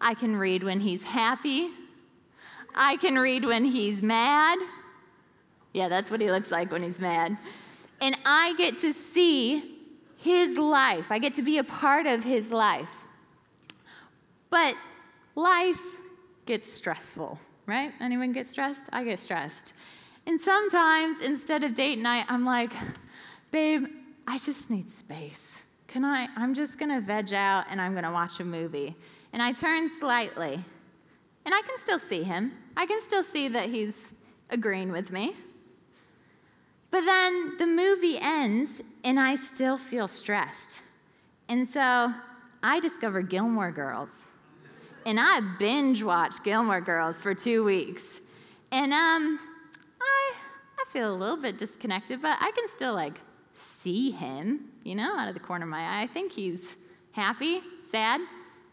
I 0.00 0.14
can 0.14 0.36
read 0.36 0.64
when 0.64 0.80
he's 0.80 1.04
happy. 1.04 1.70
I 2.74 2.96
can 2.96 3.14
read 3.14 3.44
when 3.44 3.64
he's 3.64 4.02
mad. 4.02 4.58
Yeah, 5.72 5.88
that's 5.88 6.10
what 6.10 6.20
he 6.20 6.30
looks 6.30 6.50
like 6.50 6.72
when 6.72 6.82
he's 6.82 7.00
mad. 7.00 7.38
And 8.00 8.16
I 8.26 8.54
get 8.56 8.80
to 8.80 8.92
see 8.92 9.76
his 10.18 10.58
life. 10.58 11.10
I 11.10 11.18
get 11.18 11.34
to 11.36 11.42
be 11.42 11.58
a 11.58 11.64
part 11.64 12.06
of 12.06 12.24
his 12.24 12.50
life. 12.50 12.90
But 14.50 14.74
life 15.34 15.80
gets 16.44 16.72
stressful, 16.72 17.38
right? 17.66 17.92
Anyone 18.00 18.32
get 18.32 18.46
stressed? 18.46 18.88
I 18.92 19.04
get 19.04 19.18
stressed. 19.18 19.72
And 20.26 20.40
sometimes 20.40 21.20
instead 21.20 21.62
of 21.62 21.74
date 21.74 21.98
night, 21.98 22.26
I'm 22.28 22.44
like, 22.44 22.72
babe, 23.52 23.86
I 24.26 24.38
just 24.38 24.68
need 24.70 24.90
space. 24.90 25.46
Can 25.86 26.04
I? 26.04 26.28
I'm 26.36 26.52
just 26.52 26.78
gonna 26.78 27.00
veg 27.00 27.32
out 27.32 27.66
and 27.70 27.80
I'm 27.80 27.94
gonna 27.94 28.12
watch 28.12 28.40
a 28.40 28.44
movie. 28.44 28.96
And 29.32 29.40
I 29.40 29.52
turn 29.52 29.88
slightly, 29.88 30.58
and 31.44 31.54
I 31.54 31.62
can 31.62 31.78
still 31.78 31.98
see 31.98 32.22
him. 32.22 32.52
I 32.76 32.86
can 32.86 33.00
still 33.00 33.22
see 33.22 33.48
that 33.48 33.70
he's 33.70 34.12
agreeing 34.50 34.90
with 34.90 35.12
me. 35.12 35.34
But 36.90 37.04
then 37.04 37.56
the 37.58 37.66
movie 37.66 38.18
ends 38.18 38.80
and 39.04 39.20
I 39.20 39.36
still 39.36 39.76
feel 39.76 40.08
stressed. 40.08 40.80
And 41.48 41.66
so 41.66 42.12
I 42.62 42.80
discover 42.80 43.22
Gilmore 43.22 43.70
Girls. 43.70 44.28
And 45.04 45.20
I 45.20 45.40
binge 45.58 46.02
watched 46.02 46.42
Gilmore 46.42 46.80
Girls 46.80 47.20
for 47.20 47.34
two 47.34 47.64
weeks. 47.64 48.20
And 48.72 48.92
um, 48.92 49.38
I, 50.06 50.32
I 50.78 50.84
feel 50.88 51.12
a 51.12 51.16
little 51.16 51.36
bit 51.36 51.58
disconnected, 51.58 52.22
but 52.22 52.38
I 52.40 52.50
can 52.52 52.68
still 52.68 52.94
like 52.94 53.20
see 53.82 54.10
him, 54.10 54.70
you 54.84 54.94
know, 54.94 55.16
out 55.18 55.28
of 55.28 55.34
the 55.34 55.40
corner 55.40 55.64
of 55.64 55.70
my 55.70 55.80
eye. 55.80 56.02
I 56.02 56.06
think 56.06 56.32
he's 56.32 56.76
happy, 57.12 57.62
sad, 57.84 58.20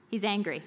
he's 0.09 0.23
angry. 0.23 0.63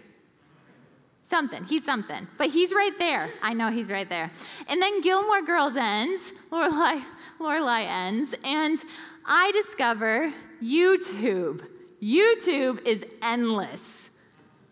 Something. 1.24 1.64
He's 1.64 1.84
something. 1.84 2.28
But 2.38 2.50
he's 2.50 2.72
right 2.72 2.96
there. 3.00 3.30
I 3.42 3.52
know 3.52 3.70
he's 3.70 3.90
right 3.90 4.08
there. 4.08 4.30
And 4.68 4.80
then 4.80 5.00
Gilmore 5.00 5.42
Girls 5.42 5.74
ends. 5.76 6.22
Lorelai, 6.52 7.02
Lorelai 7.40 7.84
ends. 7.84 8.32
And 8.44 8.78
I 9.24 9.50
discover 9.50 10.32
YouTube. 10.62 11.66
YouTube 12.00 12.86
is 12.86 13.04
endless. 13.20 14.05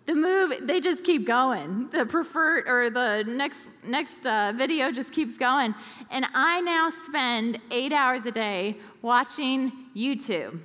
The 0.07 0.15
move, 0.15 0.67
they 0.67 0.81
just 0.81 1.03
keep 1.03 1.27
going. 1.27 1.89
The 1.91 2.05
preferred 2.05 2.69
or 2.69 2.91
the 2.91 3.25
next 3.27 3.69
next 3.83 4.27
uh, 4.27 4.53
video 4.55 4.93
just 4.93 5.13
keeps 5.13 5.39
going, 5.39 5.75
and 6.11 6.27
I 6.35 6.61
now 6.61 6.91
spend 6.91 7.59
eight 7.71 7.93
hours 7.93 8.27
a 8.27 8.31
day 8.31 8.77
watching 9.01 9.73
YouTube. 9.97 10.59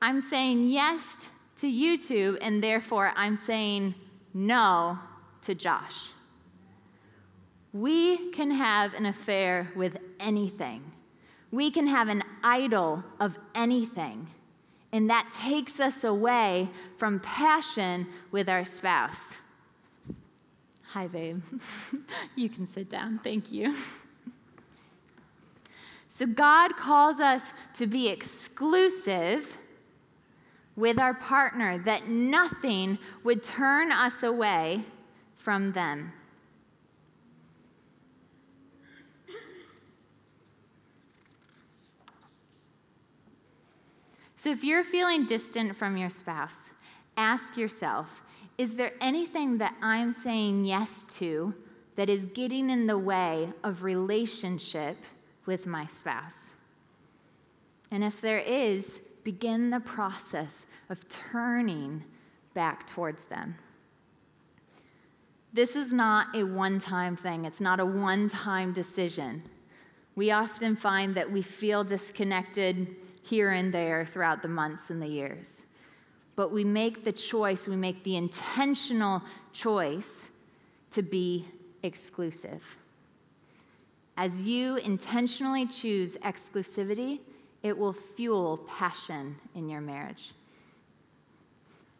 I'm 0.00 0.20
saying 0.22 0.70
yes 0.70 1.28
to 1.56 1.66
YouTube, 1.66 2.38
and 2.40 2.62
therefore 2.62 3.12
I'm 3.14 3.36
saying 3.36 3.94
no 4.32 4.98
to 5.42 5.54
Josh. 5.54 6.08
We 7.74 8.30
can 8.30 8.50
have 8.50 8.94
an 8.94 9.06
affair 9.06 9.70
with 9.76 9.98
anything. 10.18 10.82
We 11.50 11.70
can 11.70 11.86
have 11.86 12.08
an 12.08 12.22
idol 12.42 13.04
of 13.20 13.38
anything. 13.54 14.28
And 14.92 15.08
that 15.08 15.32
takes 15.40 15.80
us 15.80 16.04
away 16.04 16.68
from 16.96 17.20
passion 17.20 18.06
with 18.30 18.48
our 18.48 18.64
spouse. 18.64 19.38
Hi, 20.92 21.06
babe. 21.06 21.42
you 22.36 22.50
can 22.50 22.66
sit 22.66 22.90
down. 22.90 23.18
Thank 23.24 23.50
you. 23.50 23.74
So, 26.10 26.26
God 26.26 26.76
calls 26.76 27.20
us 27.20 27.42
to 27.76 27.86
be 27.86 28.08
exclusive 28.08 29.56
with 30.76 30.98
our 30.98 31.14
partner, 31.14 31.78
that 31.78 32.08
nothing 32.08 32.98
would 33.24 33.42
turn 33.42 33.90
us 33.90 34.22
away 34.22 34.84
from 35.36 35.72
them. 35.72 36.12
So, 44.42 44.50
if 44.50 44.64
you're 44.64 44.82
feeling 44.82 45.24
distant 45.24 45.76
from 45.76 45.96
your 45.96 46.10
spouse, 46.10 46.70
ask 47.16 47.56
yourself 47.56 48.22
is 48.58 48.74
there 48.74 48.90
anything 49.00 49.58
that 49.58 49.76
I'm 49.80 50.12
saying 50.12 50.64
yes 50.64 51.06
to 51.10 51.54
that 51.94 52.10
is 52.10 52.24
getting 52.34 52.68
in 52.68 52.88
the 52.88 52.98
way 52.98 53.52
of 53.62 53.84
relationship 53.84 54.96
with 55.46 55.64
my 55.64 55.86
spouse? 55.86 56.56
And 57.92 58.02
if 58.02 58.20
there 58.20 58.40
is, 58.40 59.00
begin 59.22 59.70
the 59.70 59.78
process 59.78 60.66
of 60.90 61.08
turning 61.08 62.02
back 62.52 62.84
towards 62.88 63.22
them. 63.26 63.54
This 65.52 65.76
is 65.76 65.92
not 65.92 66.34
a 66.34 66.42
one 66.42 66.80
time 66.80 67.14
thing, 67.14 67.44
it's 67.44 67.60
not 67.60 67.78
a 67.78 67.86
one 67.86 68.28
time 68.28 68.72
decision. 68.72 69.44
We 70.16 70.32
often 70.32 70.74
find 70.74 71.14
that 71.14 71.30
we 71.30 71.42
feel 71.42 71.84
disconnected 71.84 72.96
here 73.22 73.50
and 73.50 73.72
there 73.72 74.04
throughout 74.04 74.42
the 74.42 74.48
months 74.48 74.90
and 74.90 75.00
the 75.00 75.06
years. 75.06 75.62
but 76.34 76.50
we 76.50 76.64
make 76.64 77.04
the 77.04 77.12
choice, 77.12 77.68
we 77.68 77.76
make 77.76 78.02
the 78.04 78.16
intentional 78.16 79.22
choice 79.52 80.30
to 80.90 81.02
be 81.02 81.46
exclusive. 81.82 82.78
As 84.16 84.42
you 84.42 84.76
intentionally 84.76 85.66
choose 85.66 86.16
exclusivity, 86.16 87.20
it 87.62 87.76
will 87.76 87.92
fuel 87.92 88.58
passion 88.66 89.36
in 89.54 89.68
your 89.68 89.80
marriage. 89.80 90.32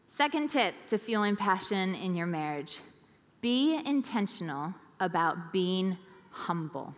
Second 0.08 0.50
tip 0.50 0.74
to 0.88 0.98
fueling 0.98 1.36
passion 1.36 1.94
in 1.94 2.14
your 2.14 2.26
marriage 2.26 2.80
be 3.40 3.80
intentional 3.86 4.74
about 5.00 5.52
being 5.52 5.96
humble. 6.30 6.94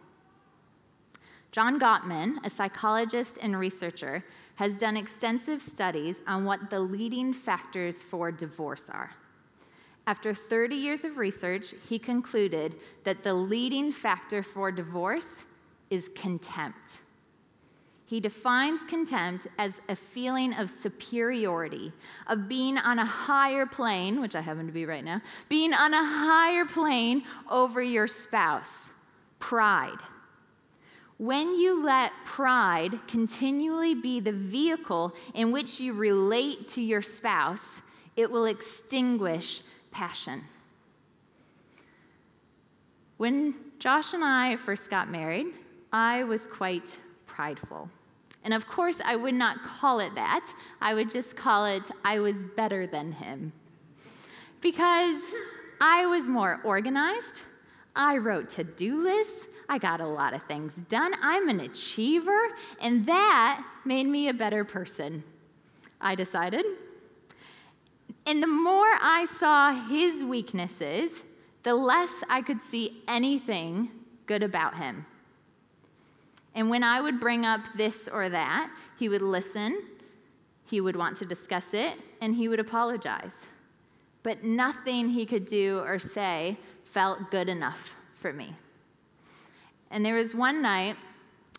John 1.54 1.78
Gottman, 1.78 2.44
a 2.44 2.50
psychologist 2.50 3.38
and 3.40 3.56
researcher, 3.56 4.24
has 4.56 4.74
done 4.74 4.96
extensive 4.96 5.62
studies 5.62 6.20
on 6.26 6.44
what 6.44 6.68
the 6.68 6.80
leading 6.80 7.32
factors 7.32 8.02
for 8.02 8.32
divorce 8.32 8.90
are. 8.90 9.12
After 10.08 10.34
30 10.34 10.74
years 10.74 11.04
of 11.04 11.16
research, 11.16 11.72
he 11.88 11.96
concluded 11.96 12.74
that 13.04 13.22
the 13.22 13.34
leading 13.34 13.92
factor 13.92 14.42
for 14.42 14.72
divorce 14.72 15.44
is 15.90 16.10
contempt. 16.16 17.02
He 18.04 18.18
defines 18.18 18.84
contempt 18.84 19.46
as 19.56 19.80
a 19.88 19.94
feeling 19.94 20.54
of 20.54 20.68
superiority, 20.68 21.92
of 22.26 22.48
being 22.48 22.78
on 22.78 22.98
a 22.98 23.06
higher 23.06 23.64
plane, 23.64 24.20
which 24.20 24.34
I 24.34 24.40
happen 24.40 24.66
to 24.66 24.72
be 24.72 24.86
right 24.86 25.04
now, 25.04 25.22
being 25.48 25.72
on 25.72 25.94
a 25.94 26.04
higher 26.04 26.64
plane 26.64 27.22
over 27.48 27.80
your 27.80 28.08
spouse. 28.08 28.90
Pride. 29.38 30.00
When 31.18 31.54
you 31.54 31.84
let 31.84 32.12
pride 32.24 33.06
continually 33.06 33.94
be 33.94 34.18
the 34.18 34.32
vehicle 34.32 35.14
in 35.34 35.52
which 35.52 35.78
you 35.78 35.92
relate 35.92 36.68
to 36.70 36.82
your 36.82 37.02
spouse, 37.02 37.82
it 38.16 38.30
will 38.30 38.46
extinguish 38.46 39.62
passion. 39.90 40.42
When 43.16 43.54
Josh 43.78 44.12
and 44.12 44.24
I 44.24 44.56
first 44.56 44.90
got 44.90 45.08
married, 45.08 45.46
I 45.92 46.24
was 46.24 46.48
quite 46.48 46.98
prideful. 47.26 47.88
And 48.42 48.52
of 48.52 48.66
course, 48.66 49.00
I 49.04 49.14
would 49.16 49.34
not 49.34 49.62
call 49.62 50.00
it 50.00 50.14
that. 50.16 50.44
I 50.80 50.94
would 50.94 51.10
just 51.10 51.36
call 51.36 51.64
it, 51.64 51.82
I 52.04 52.18
was 52.18 52.44
better 52.56 52.86
than 52.86 53.12
him. 53.12 53.52
Because 54.60 55.20
I 55.80 56.06
was 56.06 56.26
more 56.26 56.60
organized, 56.64 57.42
I 57.94 58.16
wrote 58.16 58.48
to 58.50 58.64
do 58.64 59.02
lists, 59.02 59.46
I 59.68 59.78
got 59.78 60.00
a 60.00 60.06
lot 60.06 60.34
of 60.34 60.42
things 60.44 60.76
done, 60.88 61.12
I'm 61.22 61.48
an 61.48 61.60
achiever, 61.60 62.50
and 62.80 63.06
that 63.06 63.64
made 63.84 64.06
me 64.06 64.28
a 64.28 64.34
better 64.34 64.64
person. 64.64 65.24
I 66.00 66.14
decided 66.14 66.64
and 68.26 68.42
the 68.42 68.48
more 68.48 68.96
I 69.02 69.26
saw 69.26 69.72
his 69.86 70.24
weaknesses, 70.24 71.22
the 71.62 71.74
less 71.74 72.10
I 72.28 72.40
could 72.40 72.62
see 72.62 73.02
anything 73.06 73.90
good 74.26 74.42
about 74.42 74.76
him. 74.76 75.04
And 76.54 76.70
when 76.70 76.82
I 76.82 77.00
would 77.00 77.20
bring 77.20 77.44
up 77.44 77.60
this 77.76 78.08
or 78.08 78.28
that, 78.28 78.70
he 78.98 79.08
would 79.08 79.22
listen, 79.22 79.82
he 80.64 80.80
would 80.80 80.96
want 80.96 81.16
to 81.18 81.26
discuss 81.26 81.74
it, 81.74 81.98
and 82.22 82.34
he 82.34 82.48
would 82.48 82.60
apologize. 82.60 83.46
But 84.22 84.42
nothing 84.42 85.10
he 85.10 85.26
could 85.26 85.44
do 85.44 85.80
or 85.80 85.98
say 85.98 86.56
felt 86.84 87.30
good 87.30 87.48
enough 87.48 87.96
for 88.14 88.32
me. 88.32 88.54
And 89.90 90.04
there 90.04 90.14
was 90.14 90.34
one 90.34 90.62
night 90.62 90.96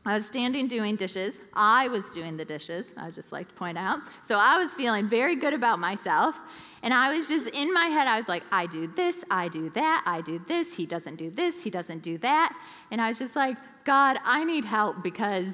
I 0.08 0.16
was 0.16 0.28
standing 0.28 0.68
doing 0.68 0.96
dishes. 0.96 1.40
I 1.56 1.88
was 1.88 2.10
doing 2.10 2.38
the 2.38 2.46
dishes, 2.46 2.94
I 2.96 3.10
just 3.10 3.32
like 3.32 3.48
to 3.48 3.54
point 3.56 3.78
out. 3.78 4.02
So 4.24 4.38
I 4.38 4.60
was 4.60 4.72
feeling 4.76 5.10
very 5.10 5.36
good 5.36 5.54
about 5.54 5.80
myself. 5.80 6.40
And 6.84 6.94
I 6.94 7.16
was 7.18 7.28
just 7.28 7.48
in 7.48 7.74
my 7.74 7.88
head, 7.88 8.08
I 8.08 8.20
was 8.20 8.28
like, 8.28 8.44
I 8.52 8.68
do 8.68 8.86
this, 8.86 9.24
I 9.32 9.48
do 9.48 9.72
that, 9.72 10.04
I 10.06 10.22
do 10.22 10.40
this, 10.48 10.76
he 10.76 10.86
doesn't 10.86 11.16
do 11.16 11.32
this, 11.32 11.64
he 11.64 11.72
doesn't 11.72 12.04
do 12.04 12.20
that. 12.20 12.56
And 12.92 13.02
I 13.02 13.08
was 13.08 13.18
just 13.18 13.36
like, 13.36 13.58
God, 13.84 14.18
I 14.24 14.44
need 14.44 14.66
help 14.66 15.02
because 15.02 15.52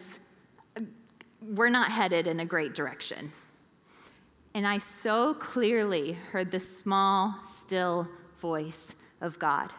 we're 1.41 1.69
not 1.69 1.89
headed 1.89 2.27
in 2.27 2.41
a 2.41 2.45
great 2.45 2.75
direction. 2.75 3.31
And 4.53 4.67
I 4.67 4.79
so 4.79 5.33
clearly 5.35 6.11
heard 6.11 6.51
the 6.51 6.59
small, 6.59 7.35
still 7.49 8.09
voice 8.39 8.93
of 9.21 9.39
God. 9.39 9.71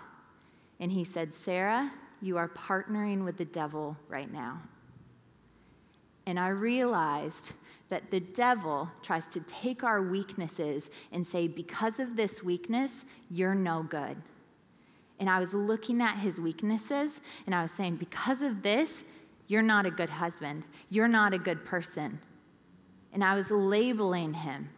And 0.80 0.90
he 0.90 1.04
said, 1.04 1.34
Sarah, 1.34 1.92
you 2.22 2.38
are 2.38 2.48
partnering 2.48 3.24
with 3.24 3.36
the 3.36 3.44
devil 3.44 3.96
right 4.08 4.32
now. 4.32 4.62
And 6.26 6.38
I 6.38 6.48
realized 6.48 7.52
that 7.88 8.10
the 8.10 8.20
devil 8.20 8.88
tries 9.02 9.26
to 9.26 9.40
take 9.40 9.84
our 9.84 10.00
weaknesses 10.00 10.88
and 11.10 11.26
say, 11.26 11.48
because 11.48 11.98
of 11.98 12.16
this 12.16 12.42
weakness, 12.42 13.04
you're 13.30 13.54
no 13.54 13.82
good. 13.82 14.16
And 15.18 15.28
I 15.28 15.38
was 15.38 15.52
looking 15.52 16.00
at 16.00 16.16
his 16.16 16.40
weaknesses 16.40 17.20
and 17.44 17.54
I 17.54 17.62
was 17.62 17.72
saying, 17.72 17.96
because 17.96 18.40
of 18.40 18.62
this, 18.62 19.04
you're 19.48 19.62
not 19.62 19.84
a 19.84 19.90
good 19.90 20.08
husband. 20.08 20.64
You're 20.88 21.08
not 21.08 21.34
a 21.34 21.38
good 21.38 21.64
person. 21.64 22.18
And 23.12 23.22
I 23.22 23.34
was 23.34 23.50
labeling 23.50 24.32
him. 24.32 24.70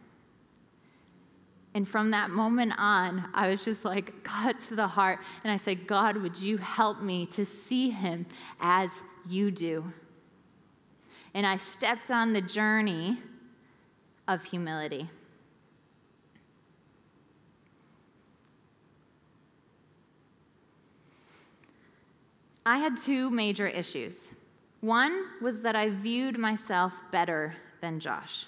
And 1.75 1.85
from 1.85 2.11
that 2.11 2.29
moment 2.29 2.71
on, 2.77 3.29
I 3.33 3.49
was 3.49 3.65
just 3.65 3.83
like, 3.83 4.23
God 4.23 4.57
to 4.69 4.75
the 4.77 4.87
heart. 4.87 5.19
And 5.43 5.51
I 5.51 5.57
said, 5.57 5.85
God, 5.85 6.15
would 6.15 6.39
you 6.39 6.55
help 6.57 7.01
me 7.01 7.25
to 7.33 7.45
see 7.45 7.89
him 7.89 8.25
as 8.61 8.89
you 9.27 9.51
do? 9.51 9.91
And 11.33 11.45
I 11.45 11.57
stepped 11.57 12.09
on 12.09 12.31
the 12.31 12.39
journey 12.39 13.17
of 14.25 14.45
humility. 14.45 15.09
I 22.65 22.77
had 22.77 22.97
two 22.97 23.29
major 23.29 23.67
issues. 23.67 24.33
One 24.79 25.25
was 25.41 25.59
that 25.61 25.75
I 25.75 25.89
viewed 25.89 26.37
myself 26.37 26.97
better 27.11 27.53
than 27.81 27.99
Josh. 27.99 28.45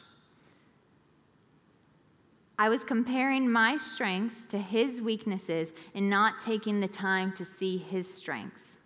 I 2.60 2.70
was 2.70 2.84
comparing 2.84 3.50
my 3.50 3.78
strengths 3.78 4.50
to 4.52 4.58
his 4.58 5.02
weaknesses 5.02 5.74
and 5.94 6.10
not 6.10 6.44
taking 6.44 6.80
the 6.80 6.88
time 6.88 7.32
to 7.34 7.46
see 7.46 7.78
his 7.78 8.12
strengths. 8.12 8.80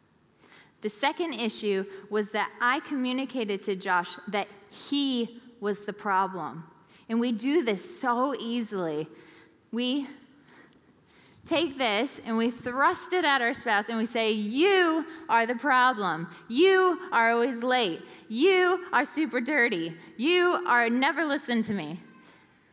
The 0.82 0.90
second 0.90 1.34
issue 1.34 1.86
was 2.10 2.32
that 2.32 2.52
I 2.60 2.82
communicated 2.82 3.62
to 3.64 3.76
Josh 3.76 4.18
that 4.28 4.48
he 4.70 5.42
was 5.60 5.82
the 5.82 5.94
problem. 5.94 6.66
And 7.08 7.20
we 7.20 7.32
do 7.32 7.64
this 7.64 8.00
so 8.00 8.36
easily. 8.40 9.08
We 9.72 10.08
take 11.46 11.78
this 11.78 12.20
and 12.26 12.36
we 12.36 12.50
thrust 12.50 13.14
it 13.14 13.24
at 13.24 13.42
our 13.42 13.54
spouse 13.54 13.90
and 13.90 13.98
we 13.98 14.06
say, 14.06 14.32
You 14.32 15.06
are 15.30 15.46
the 15.46 15.56
problem. 15.56 16.28
You 16.48 17.00
are 17.12 17.32
always 17.32 17.64
late. 17.64 18.02
You 18.28 18.86
are 18.92 19.06
super 19.06 19.40
dirty. 19.40 19.94
You 20.18 20.64
are 20.68 20.90
never 20.90 21.26
listen 21.26 21.62
to 21.64 21.74
me. 21.74 22.00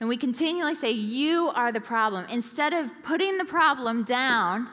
And 0.00 0.08
we 0.08 0.16
continually 0.16 0.74
say, 0.74 0.90
You 0.90 1.50
are 1.54 1.72
the 1.72 1.80
problem. 1.80 2.26
Instead 2.30 2.72
of 2.72 2.90
putting 3.02 3.38
the 3.38 3.44
problem 3.44 4.04
down 4.04 4.68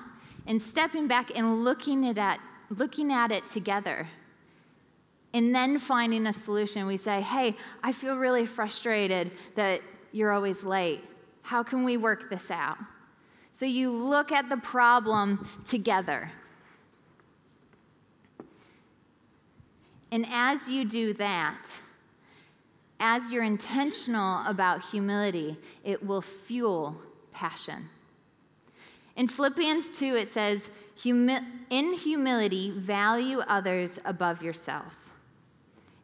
and 0.45 0.61
stepping 0.61 1.07
back 1.07 1.31
and 1.35 1.63
looking 1.63 2.05
at, 2.05 2.39
looking 2.69 3.11
at 3.11 3.31
it 3.31 3.47
together. 3.49 4.07
And 5.33 5.53
then 5.53 5.79
finding 5.79 6.27
a 6.27 6.33
solution, 6.33 6.85
we 6.85 6.97
say, 6.97 7.21
Hey, 7.21 7.55
I 7.83 7.91
feel 7.91 8.15
really 8.15 8.45
frustrated 8.45 9.31
that 9.55 9.81
you're 10.11 10.31
always 10.31 10.63
late. 10.63 11.03
How 11.41 11.63
can 11.63 11.83
we 11.83 11.97
work 11.97 12.29
this 12.29 12.49
out? 12.51 12.77
So 13.53 13.65
you 13.65 13.91
look 13.91 14.31
at 14.31 14.49
the 14.49 14.57
problem 14.57 15.47
together. 15.67 16.31
And 20.11 20.25
as 20.29 20.69
you 20.69 20.85
do 20.85 21.13
that, 21.13 21.65
as 22.99 23.31
you're 23.31 23.43
intentional 23.43 24.45
about 24.47 24.84
humility, 24.84 25.58
it 25.84 26.05
will 26.05 26.21
fuel 26.21 26.95
passion. 27.31 27.89
In 29.15 29.27
Philippians 29.27 29.97
2, 29.97 30.15
it 30.15 30.31
says, 30.31 30.67
In 31.03 31.93
humility, 31.93 32.71
value 32.71 33.39
others 33.39 33.99
above 34.05 34.41
yourself. 34.41 35.13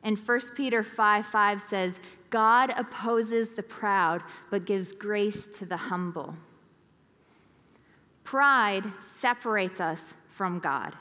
And 0.04 0.18
1 0.18 0.40
Peter 0.56 0.84
5 0.84 1.26
5 1.26 1.62
says, 1.62 2.00
God 2.30 2.74
opposes 2.78 3.50
the 3.50 3.64
proud, 3.64 4.24
but 4.50 4.66
gives 4.66 4.94
grace 4.94 5.48
to 5.50 5.66
the 5.66 5.78
humble. 5.78 6.36
Pride 8.24 8.86
separates 9.20 9.82
us 9.82 10.16
from 10.30 10.60
God. 10.60 10.96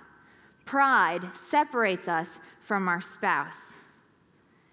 Pride 0.64 1.30
separates 1.48 2.08
us 2.08 2.40
from 2.60 2.88
our 2.88 3.00
spouse. 3.00 3.74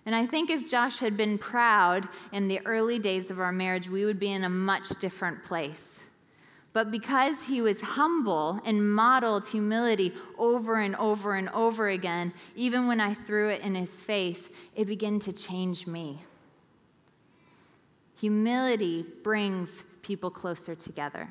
And 0.08 0.16
I 0.16 0.26
think 0.26 0.50
if 0.50 0.66
Josh 0.66 1.00
had 1.00 1.18
been 1.18 1.38
proud 1.38 2.08
in 2.32 2.48
the 2.48 2.66
early 2.66 2.98
days 2.98 3.30
of 3.30 3.42
our 3.42 3.52
marriage, 3.52 3.90
we 3.90 4.06
would 4.06 4.22
be 4.22 4.32
in 4.32 4.46
a 4.46 4.50
much 4.50 4.88
different 5.00 5.44
place. 5.44 6.00
But 6.72 6.92
because 6.92 7.42
he 7.42 7.60
was 7.60 7.82
humble 7.82 8.62
and 8.64 8.90
modeled 8.90 9.50
humility 9.50 10.14
over 10.38 10.80
and 10.80 10.96
over 10.96 11.36
and 11.36 11.50
over 11.50 11.90
again, 11.90 12.32
even 12.56 12.88
when 12.88 13.02
I 13.02 13.14
threw 13.14 13.50
it 13.50 13.62
in 13.62 13.76
his 13.76 14.02
face, 14.02 14.48
it 14.76 14.86
began 14.86 15.20
to 15.20 15.34
change 15.34 15.88
me. 15.88 16.24
Humility 18.22 19.06
brings 19.24 19.84
people 20.04 20.32
closer 20.32 20.74
together. 20.74 21.28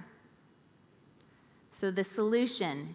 So, 1.72 1.90
the 1.90 2.04
solution 2.04 2.94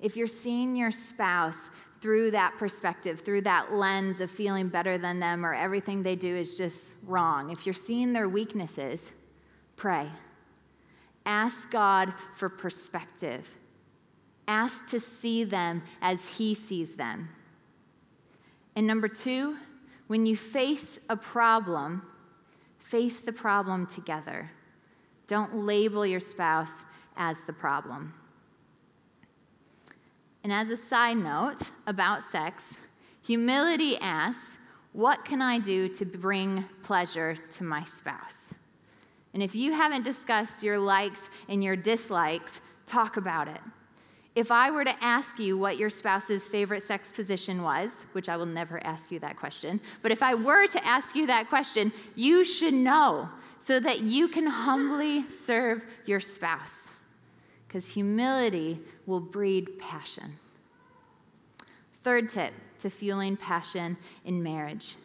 if 0.00 0.16
you're 0.16 0.26
seeing 0.26 0.76
your 0.76 0.90
spouse 0.90 1.70
through 2.00 2.30
that 2.32 2.56
perspective, 2.58 3.20
through 3.20 3.42
that 3.42 3.72
lens 3.72 4.20
of 4.20 4.30
feeling 4.30 4.68
better 4.68 4.98
than 4.98 5.18
them 5.20 5.44
or 5.44 5.54
everything 5.54 6.02
they 6.02 6.16
do 6.16 6.34
is 6.34 6.56
just 6.56 6.94
wrong, 7.02 7.50
if 7.50 7.66
you're 7.66 7.72
seeing 7.72 8.12
their 8.12 8.28
weaknesses, 8.28 9.12
pray. 9.76 10.08
Ask 11.24 11.70
God 11.70 12.12
for 12.34 12.48
perspective. 12.48 13.56
Ask 14.46 14.86
to 14.86 15.00
see 15.00 15.42
them 15.42 15.82
as 16.00 16.24
He 16.36 16.54
sees 16.54 16.94
them. 16.94 17.28
And 18.76 18.86
number 18.86 19.08
two, 19.08 19.56
when 20.06 20.26
you 20.26 20.36
face 20.36 20.98
a 21.08 21.16
problem, 21.16 22.02
face 22.78 23.20
the 23.20 23.32
problem 23.32 23.86
together. 23.86 24.50
Don't 25.26 25.64
label 25.64 26.06
your 26.06 26.20
spouse 26.20 26.84
as 27.16 27.36
the 27.46 27.52
problem. 27.52 28.14
And 30.46 30.52
as 30.52 30.70
a 30.70 30.76
side 30.76 31.16
note 31.16 31.58
about 31.88 32.22
sex, 32.22 32.78
humility 33.20 33.96
asks, 33.98 34.58
What 34.92 35.24
can 35.24 35.42
I 35.42 35.58
do 35.58 35.88
to 35.88 36.04
bring 36.04 36.64
pleasure 36.84 37.34
to 37.34 37.64
my 37.64 37.82
spouse? 37.82 38.54
And 39.34 39.42
if 39.42 39.56
you 39.56 39.72
haven't 39.72 40.04
discussed 40.04 40.62
your 40.62 40.78
likes 40.78 41.30
and 41.48 41.64
your 41.64 41.74
dislikes, 41.74 42.60
talk 42.86 43.16
about 43.16 43.48
it. 43.48 43.60
If 44.36 44.52
I 44.52 44.70
were 44.70 44.84
to 44.84 45.04
ask 45.04 45.40
you 45.40 45.58
what 45.58 45.78
your 45.78 45.90
spouse's 45.90 46.46
favorite 46.46 46.84
sex 46.84 47.10
position 47.10 47.64
was, 47.64 48.06
which 48.12 48.28
I 48.28 48.36
will 48.36 48.46
never 48.46 48.80
ask 48.86 49.10
you 49.10 49.18
that 49.18 49.36
question, 49.36 49.80
but 50.00 50.12
if 50.12 50.22
I 50.22 50.36
were 50.36 50.68
to 50.68 50.86
ask 50.86 51.16
you 51.16 51.26
that 51.26 51.48
question, 51.48 51.92
you 52.14 52.44
should 52.44 52.72
know 52.72 53.28
so 53.58 53.80
that 53.80 54.02
you 54.02 54.28
can 54.28 54.46
humbly 54.46 55.24
serve 55.28 55.84
your 56.04 56.20
spouse 56.20 56.85
because 57.76 57.90
humility 57.90 58.80
will 59.04 59.20
breed 59.20 59.78
passion. 59.78 60.38
Third 62.02 62.30
tip 62.30 62.54
to 62.78 62.88
fueling 62.88 63.36
passion 63.36 63.98
in 64.24 64.42
marriage 64.42 64.96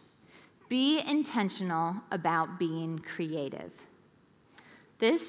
be 0.69 1.01
intentional 1.05 1.97
about 2.11 2.57
being 2.57 2.99
creative. 2.99 3.73
This 4.99 5.21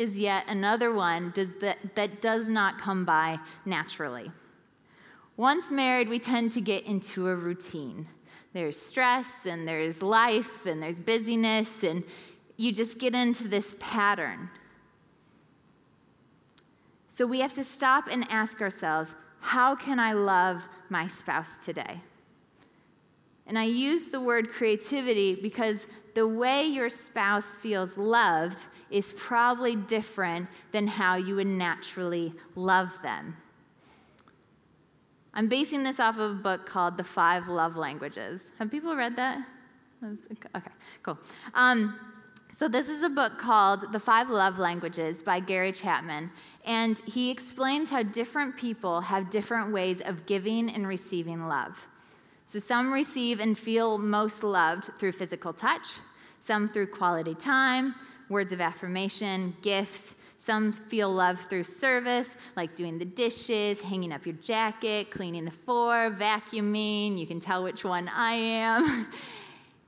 is 0.00 0.18
yet 0.18 0.46
another 0.48 0.92
one 0.92 1.32
that, 1.60 1.78
that 1.94 2.20
does 2.20 2.48
not 2.48 2.80
come 2.80 3.04
by 3.04 3.38
naturally. 3.64 4.32
Once 5.36 5.70
married, 5.70 6.08
we 6.08 6.18
tend 6.18 6.50
to 6.54 6.60
get 6.60 6.82
into 6.82 7.28
a 7.28 7.36
routine. 7.36 8.08
There's 8.54 8.76
stress 8.76 9.28
and 9.44 9.68
there's 9.68 10.02
life 10.02 10.66
and 10.66 10.82
there's 10.82 10.98
busyness, 10.98 11.84
and 11.84 12.02
you 12.56 12.72
just 12.72 12.98
get 12.98 13.14
into 13.14 13.46
this 13.46 13.76
pattern. 13.78 14.50
So 17.18 17.26
we 17.26 17.40
have 17.40 17.54
to 17.54 17.64
stop 17.64 18.06
and 18.08 18.24
ask 18.30 18.60
ourselves 18.60 19.12
how 19.40 19.74
can 19.74 19.98
I 19.98 20.12
love 20.12 20.64
my 20.88 21.08
spouse 21.08 21.58
today? 21.58 22.00
And 23.44 23.58
I 23.58 23.64
use 23.64 24.04
the 24.04 24.20
word 24.20 24.50
creativity 24.50 25.34
because 25.34 25.88
the 26.14 26.28
way 26.28 26.62
your 26.62 26.88
spouse 26.88 27.56
feels 27.56 27.98
loved 27.98 28.58
is 28.88 29.12
probably 29.16 29.74
different 29.74 30.46
than 30.70 30.86
how 30.86 31.16
you 31.16 31.34
would 31.34 31.48
naturally 31.48 32.34
love 32.54 32.96
them. 33.02 33.36
I'm 35.34 35.48
basing 35.48 35.82
this 35.82 35.98
off 35.98 36.18
of 36.18 36.30
a 36.30 36.34
book 36.34 36.66
called 36.66 36.96
The 36.96 37.02
Five 37.02 37.48
Love 37.48 37.74
Languages. 37.74 38.42
Have 38.60 38.70
people 38.70 38.94
read 38.94 39.16
that? 39.16 39.44
Okay, 40.04 40.70
cool. 41.02 41.18
Um, 41.52 41.98
so, 42.58 42.66
this 42.66 42.88
is 42.88 43.02
a 43.02 43.08
book 43.08 43.38
called 43.38 43.92
The 43.92 44.00
Five 44.00 44.30
Love 44.30 44.58
Languages 44.58 45.22
by 45.22 45.38
Gary 45.38 45.70
Chapman, 45.70 46.30
and 46.68 46.98
he 46.98 47.30
explains 47.30 47.88
how 47.88 48.02
different 48.02 48.58
people 48.58 49.00
have 49.00 49.30
different 49.30 49.72
ways 49.72 50.02
of 50.02 50.26
giving 50.26 50.68
and 50.68 50.86
receiving 50.86 51.48
love. 51.48 51.86
So, 52.44 52.58
some 52.58 52.92
receive 52.92 53.40
and 53.40 53.58
feel 53.58 53.96
most 53.96 54.44
loved 54.44 54.90
through 54.98 55.12
physical 55.12 55.54
touch, 55.54 55.86
some 56.42 56.68
through 56.68 56.88
quality 56.88 57.34
time, 57.34 57.94
words 58.28 58.52
of 58.52 58.60
affirmation, 58.60 59.56
gifts. 59.62 60.14
Some 60.40 60.72
feel 60.72 61.12
love 61.12 61.40
through 61.50 61.64
service, 61.64 62.36
like 62.56 62.76
doing 62.76 62.96
the 62.96 63.04
dishes, 63.04 63.80
hanging 63.80 64.12
up 64.12 64.24
your 64.24 64.36
jacket, 64.36 65.10
cleaning 65.10 65.44
the 65.44 65.50
floor, 65.50 66.14
vacuuming. 66.16 67.18
You 67.18 67.26
can 67.26 67.40
tell 67.40 67.64
which 67.64 67.84
one 67.84 68.08
I 68.08 68.32
am. 68.32 69.08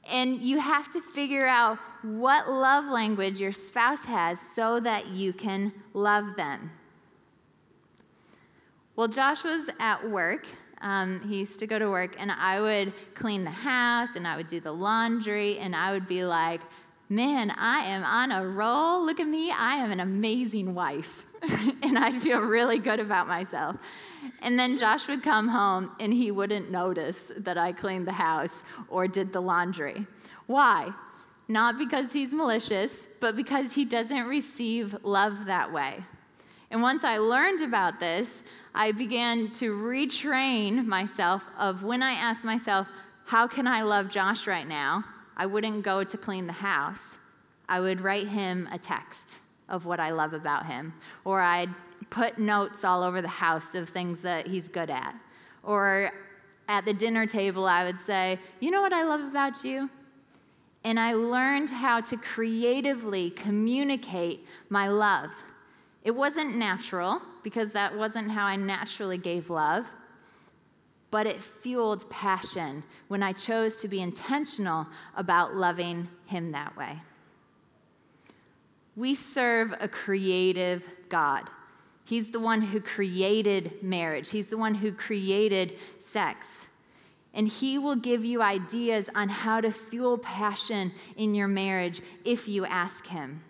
And 0.09 0.41
you 0.41 0.59
have 0.59 0.93
to 0.93 1.01
figure 1.01 1.47
out 1.47 1.79
what 2.03 2.49
love 2.49 2.87
language 2.87 3.41
your 3.41 3.53
spouse 3.53 4.05
has 4.05 4.39
so 4.55 4.81
that 4.81 5.09
you 5.09 5.33
can 5.33 5.73
love 5.93 6.37
them. 6.37 6.71
Well, 8.97 9.09
Josh 9.09 9.45
was 9.45 9.69
at 9.79 10.09
work. 10.09 10.47
Um, 10.81 11.21
he 11.29 11.39
used 11.39 11.59
to 11.59 11.67
go 11.67 11.79
to 11.79 11.91
work, 11.91 12.17
and 12.19 12.33
I 12.33 12.61
would 12.61 12.93
clean 13.15 13.45
the 13.45 13.51
house 13.51 14.17
and 14.17 14.27
I 14.27 14.37
would 14.37 14.49
do 14.49 14.61
the 14.61 14.73
laundry, 14.73 15.59
and 15.59 15.77
I 15.77 15.93
would 15.93 16.07
be 16.07 16.25
like, 16.25 16.63
Man, 17.13 17.51
I 17.51 17.87
am 17.87 18.05
on 18.05 18.31
a 18.31 18.47
roll. 18.47 19.05
Look 19.05 19.19
at 19.19 19.27
me. 19.27 19.51
I 19.51 19.75
am 19.77 19.91
an 19.91 19.99
amazing 19.99 20.75
wife. 20.75 21.27
and 21.83 21.99
I'd 21.99 22.23
feel 22.23 22.39
really 22.39 22.79
good 22.79 23.01
about 23.01 23.27
myself. 23.27 23.77
And 24.43 24.59
then 24.59 24.79
Josh 24.79 25.07
would 25.09 25.23
come 25.23 25.49
home 25.49 25.93
and 26.01 26.13
he 26.13 26.31
wouldn't 26.31 26.71
notice 26.71 27.31
that 27.37 27.59
I 27.59 27.73
cleaned 27.73 28.07
the 28.07 28.13
house 28.13 28.63
or 28.89 29.07
did 29.07 29.33
the 29.33 29.43
laundry. 29.43 30.07
Why? 30.47 30.93
Not 31.49 31.79
because 31.79 32.13
he's 32.13 32.33
malicious, 32.33 33.07
but 33.21 33.37
because 33.37 33.75
he 33.75 33.85
doesn't 33.85 34.27
receive 34.27 34.97
love 35.03 35.47
that 35.47 35.73
way. 35.73 36.05
And 36.71 36.81
once 36.81 37.05
I 37.05 37.19
learned 37.19 37.63
about 37.63 38.01
this, 38.01 38.43
I 38.75 38.93
began 38.93 39.51
to 39.55 39.73
retrain 39.73 40.87
myself 40.87 41.43
of 41.59 41.83
when 41.83 42.03
I 42.03 42.13
asked 42.13 42.45
myself, 42.45 42.89
how 43.27 43.47
can 43.47 43.67
I 43.67 43.83
love 43.83 44.09
Josh 44.09 44.47
right 44.47 44.67
now? 44.67 45.05
I 45.37 45.47
wouldn't 45.47 45.83
go 45.83 46.05
to 46.05 46.17
clean 46.17 46.47
the 46.47 46.53
house. 46.53 47.05
I 47.69 47.81
would 47.81 48.01
write 48.01 48.29
him 48.29 48.69
a 48.73 48.79
text 48.79 49.39
of 49.69 49.87
what 49.87 50.01
I 50.01 50.11
love 50.11 50.33
about 50.33 50.67
him, 50.67 50.93
or 51.25 51.41
I'd 51.41 51.69
put 52.11 52.39
notes 52.39 52.85
all 52.85 53.03
over 53.03 53.23
the 53.23 53.29
house 53.29 53.75
of 53.75 53.89
things 53.89 54.21
that 54.21 54.47
he's 54.47 54.69
good 54.69 54.91
at. 54.91 55.15
Or 55.63 56.11
at 56.69 56.85
the 56.85 56.93
dinner 56.93 57.27
table, 57.27 57.67
I 57.67 57.85
would 57.85 57.99
say, 58.07 58.39
You 58.61 58.71
know 58.71 58.83
what 58.83 58.93
I 58.93 59.05
love 59.05 59.21
about 59.21 59.65
you? 59.65 59.89
And 60.85 60.99
I 60.99 61.13
learned 61.15 61.71
how 61.71 62.01
to 62.01 62.17
creatively 62.17 63.31
communicate 63.31 64.47
my 64.69 64.89
love. 64.89 65.31
It 66.05 66.13
wasn't 66.13 66.57
natural, 66.57 67.21
because 67.43 67.71
that 67.73 67.97
wasn't 67.97 68.31
how 68.31 68.47
I 68.47 68.57
naturally 68.57 69.19
gave 69.19 69.51
love, 69.51 69.87
but 71.11 71.27
it 71.27 71.43
fueled 71.43 72.09
passion 72.09 72.85
when 73.09 73.23
I 73.23 73.33
chose 73.33 73.75
to 73.83 73.89
be 73.89 74.01
intentional 74.01 74.87
about 75.17 75.57
loving 75.57 76.09
him 76.27 76.53
that 76.53 76.77
way. 76.77 76.99
We 78.97 79.15
serve 79.15 79.75
a 79.81 79.89
creative 79.89 80.87
God. 81.09 81.49
He's 82.05 82.31
the 82.31 82.41
one 82.41 82.63
who 82.63 82.81
created 82.81 83.83
marriage, 83.83 84.31
He's 84.31 84.47
the 84.47 84.59
one 84.59 84.75
who 84.75 84.93
created 84.93 85.73
sex. 86.09 86.47
And 87.33 87.47
He 87.47 87.79
will 87.79 87.97
give 87.97 88.25
you 88.25 88.43
ideas 88.43 89.09
on 89.15 89.29
how 89.29 89.61
to 89.61 89.71
fuel 89.71 90.19
passion 90.19 90.93
in 91.17 91.35
your 91.35 91.47
marriage 91.47 92.03
if 92.25 92.49
you 92.49 92.65
ask 92.67 93.07
Him. 93.07 93.43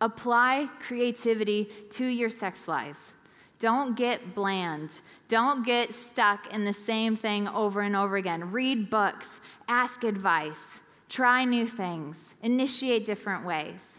Apply 0.00 0.68
creativity 0.78 1.68
to 1.90 2.04
your 2.04 2.28
sex 2.28 2.68
lives. 2.68 3.12
Don't 3.58 3.96
get 3.96 4.34
bland. 4.34 4.90
Don't 5.28 5.64
get 5.64 5.94
stuck 5.94 6.52
in 6.52 6.64
the 6.64 6.74
same 6.74 7.16
thing 7.16 7.48
over 7.48 7.80
and 7.80 7.96
over 7.96 8.16
again. 8.16 8.52
Read 8.52 8.90
books, 8.90 9.40
ask 9.66 10.04
advice, 10.04 10.80
try 11.08 11.44
new 11.44 11.66
things, 11.66 12.34
initiate 12.42 13.06
different 13.06 13.46
ways. 13.46 13.95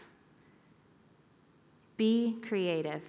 Be 1.98 2.38
creative. 2.48 3.02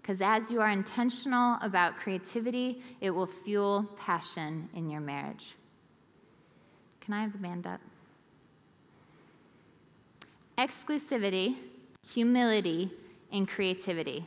Because 0.00 0.20
as 0.20 0.50
you 0.50 0.60
are 0.60 0.70
intentional 0.70 1.56
about 1.62 1.96
creativity, 1.96 2.82
it 3.00 3.10
will 3.10 3.26
fuel 3.26 3.88
passion 3.98 4.68
in 4.74 4.90
your 4.90 5.00
marriage. 5.00 5.54
Can 7.00 7.14
I 7.14 7.22
have 7.22 7.32
the 7.32 7.38
band 7.38 7.66
up? 7.66 7.80
Exclusivity, 10.58 11.56
humility, 12.06 12.90
and 13.32 13.48
creativity. 13.48 14.24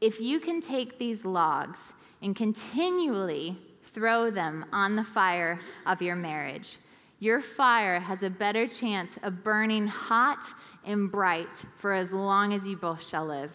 If 0.00 0.20
you 0.20 0.38
can 0.38 0.60
take 0.60 0.98
these 0.98 1.24
logs 1.24 1.92
and 2.22 2.36
continually 2.36 3.56
throw 3.84 4.30
them 4.30 4.66
on 4.70 4.96
the 4.96 5.02
fire 5.02 5.58
of 5.86 6.02
your 6.02 6.14
marriage, 6.14 6.76
your 7.20 7.40
fire 7.40 7.98
has 7.98 8.22
a 8.22 8.30
better 8.30 8.66
chance 8.66 9.18
of 9.22 9.42
burning 9.42 9.86
hot 9.86 10.44
and 10.88 11.12
bright 11.12 11.52
for 11.76 11.92
as 11.92 12.10
long 12.10 12.52
as 12.52 12.66
you 12.66 12.76
both 12.76 13.06
shall 13.06 13.26
live. 13.26 13.52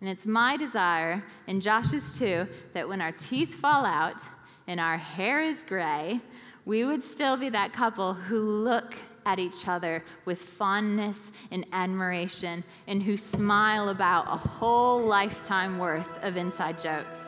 And 0.00 0.10
it's 0.10 0.26
my 0.26 0.58
desire, 0.58 1.24
and 1.46 1.62
Josh's 1.62 2.18
too, 2.18 2.46
that 2.74 2.86
when 2.86 3.00
our 3.00 3.12
teeth 3.12 3.54
fall 3.54 3.86
out 3.86 4.20
and 4.66 4.78
our 4.78 4.98
hair 4.98 5.40
is 5.40 5.64
gray, 5.64 6.20
we 6.66 6.84
would 6.84 7.02
still 7.02 7.38
be 7.38 7.48
that 7.48 7.72
couple 7.72 8.12
who 8.12 8.40
look 8.40 8.94
at 9.24 9.38
each 9.38 9.66
other 9.66 10.04
with 10.24 10.42
fondness 10.42 11.18
and 11.50 11.64
admiration 11.72 12.64
and 12.86 13.02
who 13.02 13.16
smile 13.16 13.88
about 13.88 14.26
a 14.26 14.36
whole 14.36 15.00
lifetime 15.00 15.78
worth 15.78 16.10
of 16.22 16.36
inside 16.36 16.78
jokes. 16.78 17.20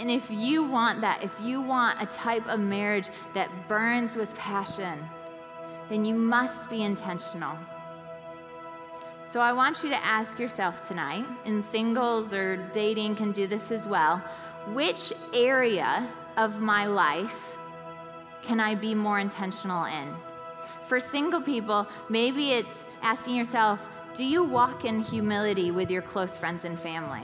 And 0.00 0.10
if 0.10 0.30
you 0.30 0.64
want 0.64 1.00
that, 1.00 1.22
if 1.22 1.38
you 1.40 1.60
want 1.60 2.00
a 2.00 2.06
type 2.06 2.46
of 2.48 2.60
marriage 2.60 3.08
that 3.34 3.50
burns 3.68 4.16
with 4.16 4.34
passion, 4.34 4.98
then 5.88 6.04
you 6.04 6.14
must 6.14 6.70
be 6.70 6.82
intentional. 6.82 7.56
So 9.26 9.40
I 9.40 9.52
want 9.52 9.82
you 9.82 9.88
to 9.90 10.04
ask 10.04 10.38
yourself 10.38 10.86
tonight, 10.86 11.26
and 11.44 11.64
singles 11.64 12.32
or 12.32 12.56
dating 12.72 13.16
can 13.16 13.32
do 13.32 13.46
this 13.46 13.72
as 13.72 13.86
well 13.86 14.22
which 14.68 15.12
area 15.34 16.08
of 16.36 16.60
my 16.60 16.86
life 16.86 17.56
can 18.42 18.60
I 18.60 18.74
be 18.74 18.94
more 18.94 19.18
intentional 19.18 19.84
in? 19.84 20.14
For 20.84 21.00
single 21.00 21.40
people, 21.40 21.86
maybe 22.08 22.52
it's 22.52 22.84
asking 23.02 23.34
yourself, 23.36 23.88
do 24.14 24.24
you 24.24 24.42
walk 24.42 24.84
in 24.84 25.00
humility 25.00 25.70
with 25.70 25.90
your 25.90 26.02
close 26.02 26.36
friends 26.36 26.64
and 26.64 26.78
family? 26.78 27.22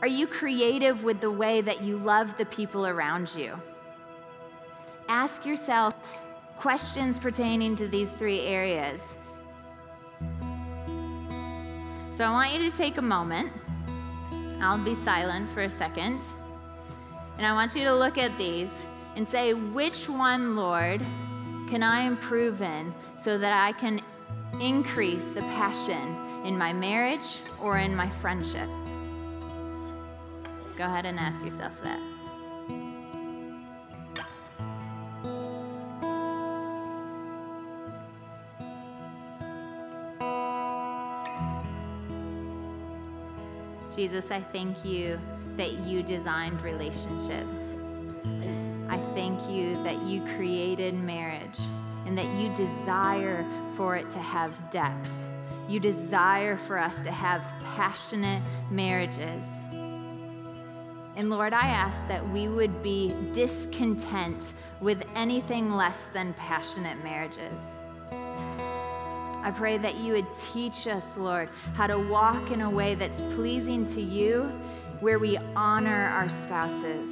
Are 0.00 0.08
you 0.08 0.26
creative 0.26 1.04
with 1.04 1.20
the 1.20 1.30
way 1.30 1.60
that 1.60 1.82
you 1.82 1.98
love 1.98 2.36
the 2.36 2.46
people 2.46 2.86
around 2.86 3.34
you? 3.34 3.60
Ask 5.08 5.46
yourself 5.46 5.94
questions 6.56 7.18
pertaining 7.18 7.76
to 7.76 7.88
these 7.88 8.10
three 8.12 8.40
areas. 8.40 9.16
So 12.14 12.24
I 12.24 12.30
want 12.30 12.52
you 12.54 12.70
to 12.70 12.76
take 12.76 12.96
a 12.96 13.02
moment. 13.02 13.52
I'll 14.60 14.82
be 14.82 14.94
silent 14.94 15.50
for 15.50 15.62
a 15.62 15.70
second. 15.70 16.20
And 17.36 17.46
I 17.46 17.52
want 17.52 17.76
you 17.76 17.84
to 17.84 17.94
look 17.94 18.16
at 18.16 18.36
these 18.38 18.70
and 19.16 19.28
say, 19.28 19.52
which 19.52 20.08
one, 20.08 20.56
Lord, 20.56 21.00
can 21.68 21.82
I 21.82 22.02
improve 22.02 22.62
in 22.62 22.94
so 23.22 23.36
that 23.36 23.52
I 23.52 23.72
can 23.72 24.00
increase 24.60 25.24
the 25.26 25.42
passion 25.42 26.16
in 26.46 26.56
my 26.56 26.72
marriage 26.72 27.36
or 27.60 27.78
in 27.78 27.94
my 27.94 28.08
friendships? 28.08 28.80
Go 30.76 30.84
ahead 30.84 31.04
and 31.04 31.18
ask 31.18 31.42
yourself 31.42 31.82
that. 31.82 32.15
Jesus, 43.96 44.30
I 44.30 44.42
thank 44.42 44.84
you 44.84 45.18
that 45.56 45.72
you 45.72 46.02
designed 46.02 46.60
relationship. 46.60 47.46
I 48.90 48.98
thank 49.14 49.48
you 49.50 49.82
that 49.84 50.02
you 50.02 50.22
created 50.36 50.92
marriage 50.92 51.58
and 52.04 52.16
that 52.18 52.26
you 52.38 52.52
desire 52.54 53.46
for 53.74 53.96
it 53.96 54.10
to 54.10 54.18
have 54.18 54.70
depth. 54.70 55.24
You 55.66 55.80
desire 55.80 56.58
for 56.58 56.78
us 56.78 56.98
to 57.00 57.10
have 57.10 57.42
passionate 57.74 58.42
marriages. 58.70 59.46
And 61.16 61.30
Lord, 61.30 61.54
I 61.54 61.66
ask 61.66 62.06
that 62.08 62.28
we 62.28 62.48
would 62.48 62.82
be 62.82 63.14
discontent 63.32 64.52
with 64.82 65.02
anything 65.14 65.72
less 65.72 66.04
than 66.12 66.34
passionate 66.34 67.02
marriages. 67.02 67.58
I 69.46 69.52
pray 69.52 69.78
that 69.78 69.94
you 69.94 70.12
would 70.14 70.26
teach 70.52 70.88
us, 70.88 71.16
Lord, 71.16 71.50
how 71.74 71.86
to 71.86 72.00
walk 72.00 72.50
in 72.50 72.62
a 72.62 72.68
way 72.68 72.96
that's 72.96 73.22
pleasing 73.36 73.86
to 73.94 74.00
you, 74.00 74.42
where 74.98 75.20
we 75.20 75.36
honor 75.54 76.08
our 76.08 76.28
spouses, 76.28 77.08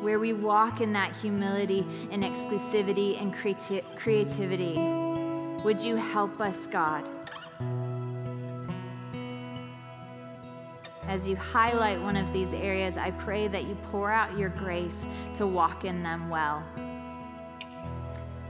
where 0.00 0.20
we 0.20 0.32
walk 0.32 0.80
in 0.80 0.92
that 0.92 1.10
humility 1.16 1.84
and 2.12 2.22
exclusivity 2.22 3.20
and 3.20 3.34
creati- 3.34 3.82
creativity. 3.96 4.76
Would 5.64 5.82
you 5.82 5.96
help 5.96 6.40
us, 6.40 6.68
God? 6.68 7.04
as 11.08 11.26
you 11.26 11.36
highlight 11.36 12.00
one 12.00 12.16
of 12.16 12.32
these 12.32 12.52
areas, 12.52 12.96
I 12.96 13.10
pray 13.12 13.48
that 13.48 13.64
you 13.64 13.74
pour 13.90 14.12
out 14.12 14.36
your 14.38 14.50
grace 14.50 15.04
to 15.36 15.46
walk 15.46 15.84
in 15.84 16.02
them 16.02 16.28
well. 16.28 16.62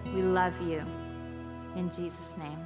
We 0.07 0.22
love 0.22 0.61
you. 0.61 0.85
In 1.76 1.90
Jesus' 1.90 2.37
name, 2.38 2.65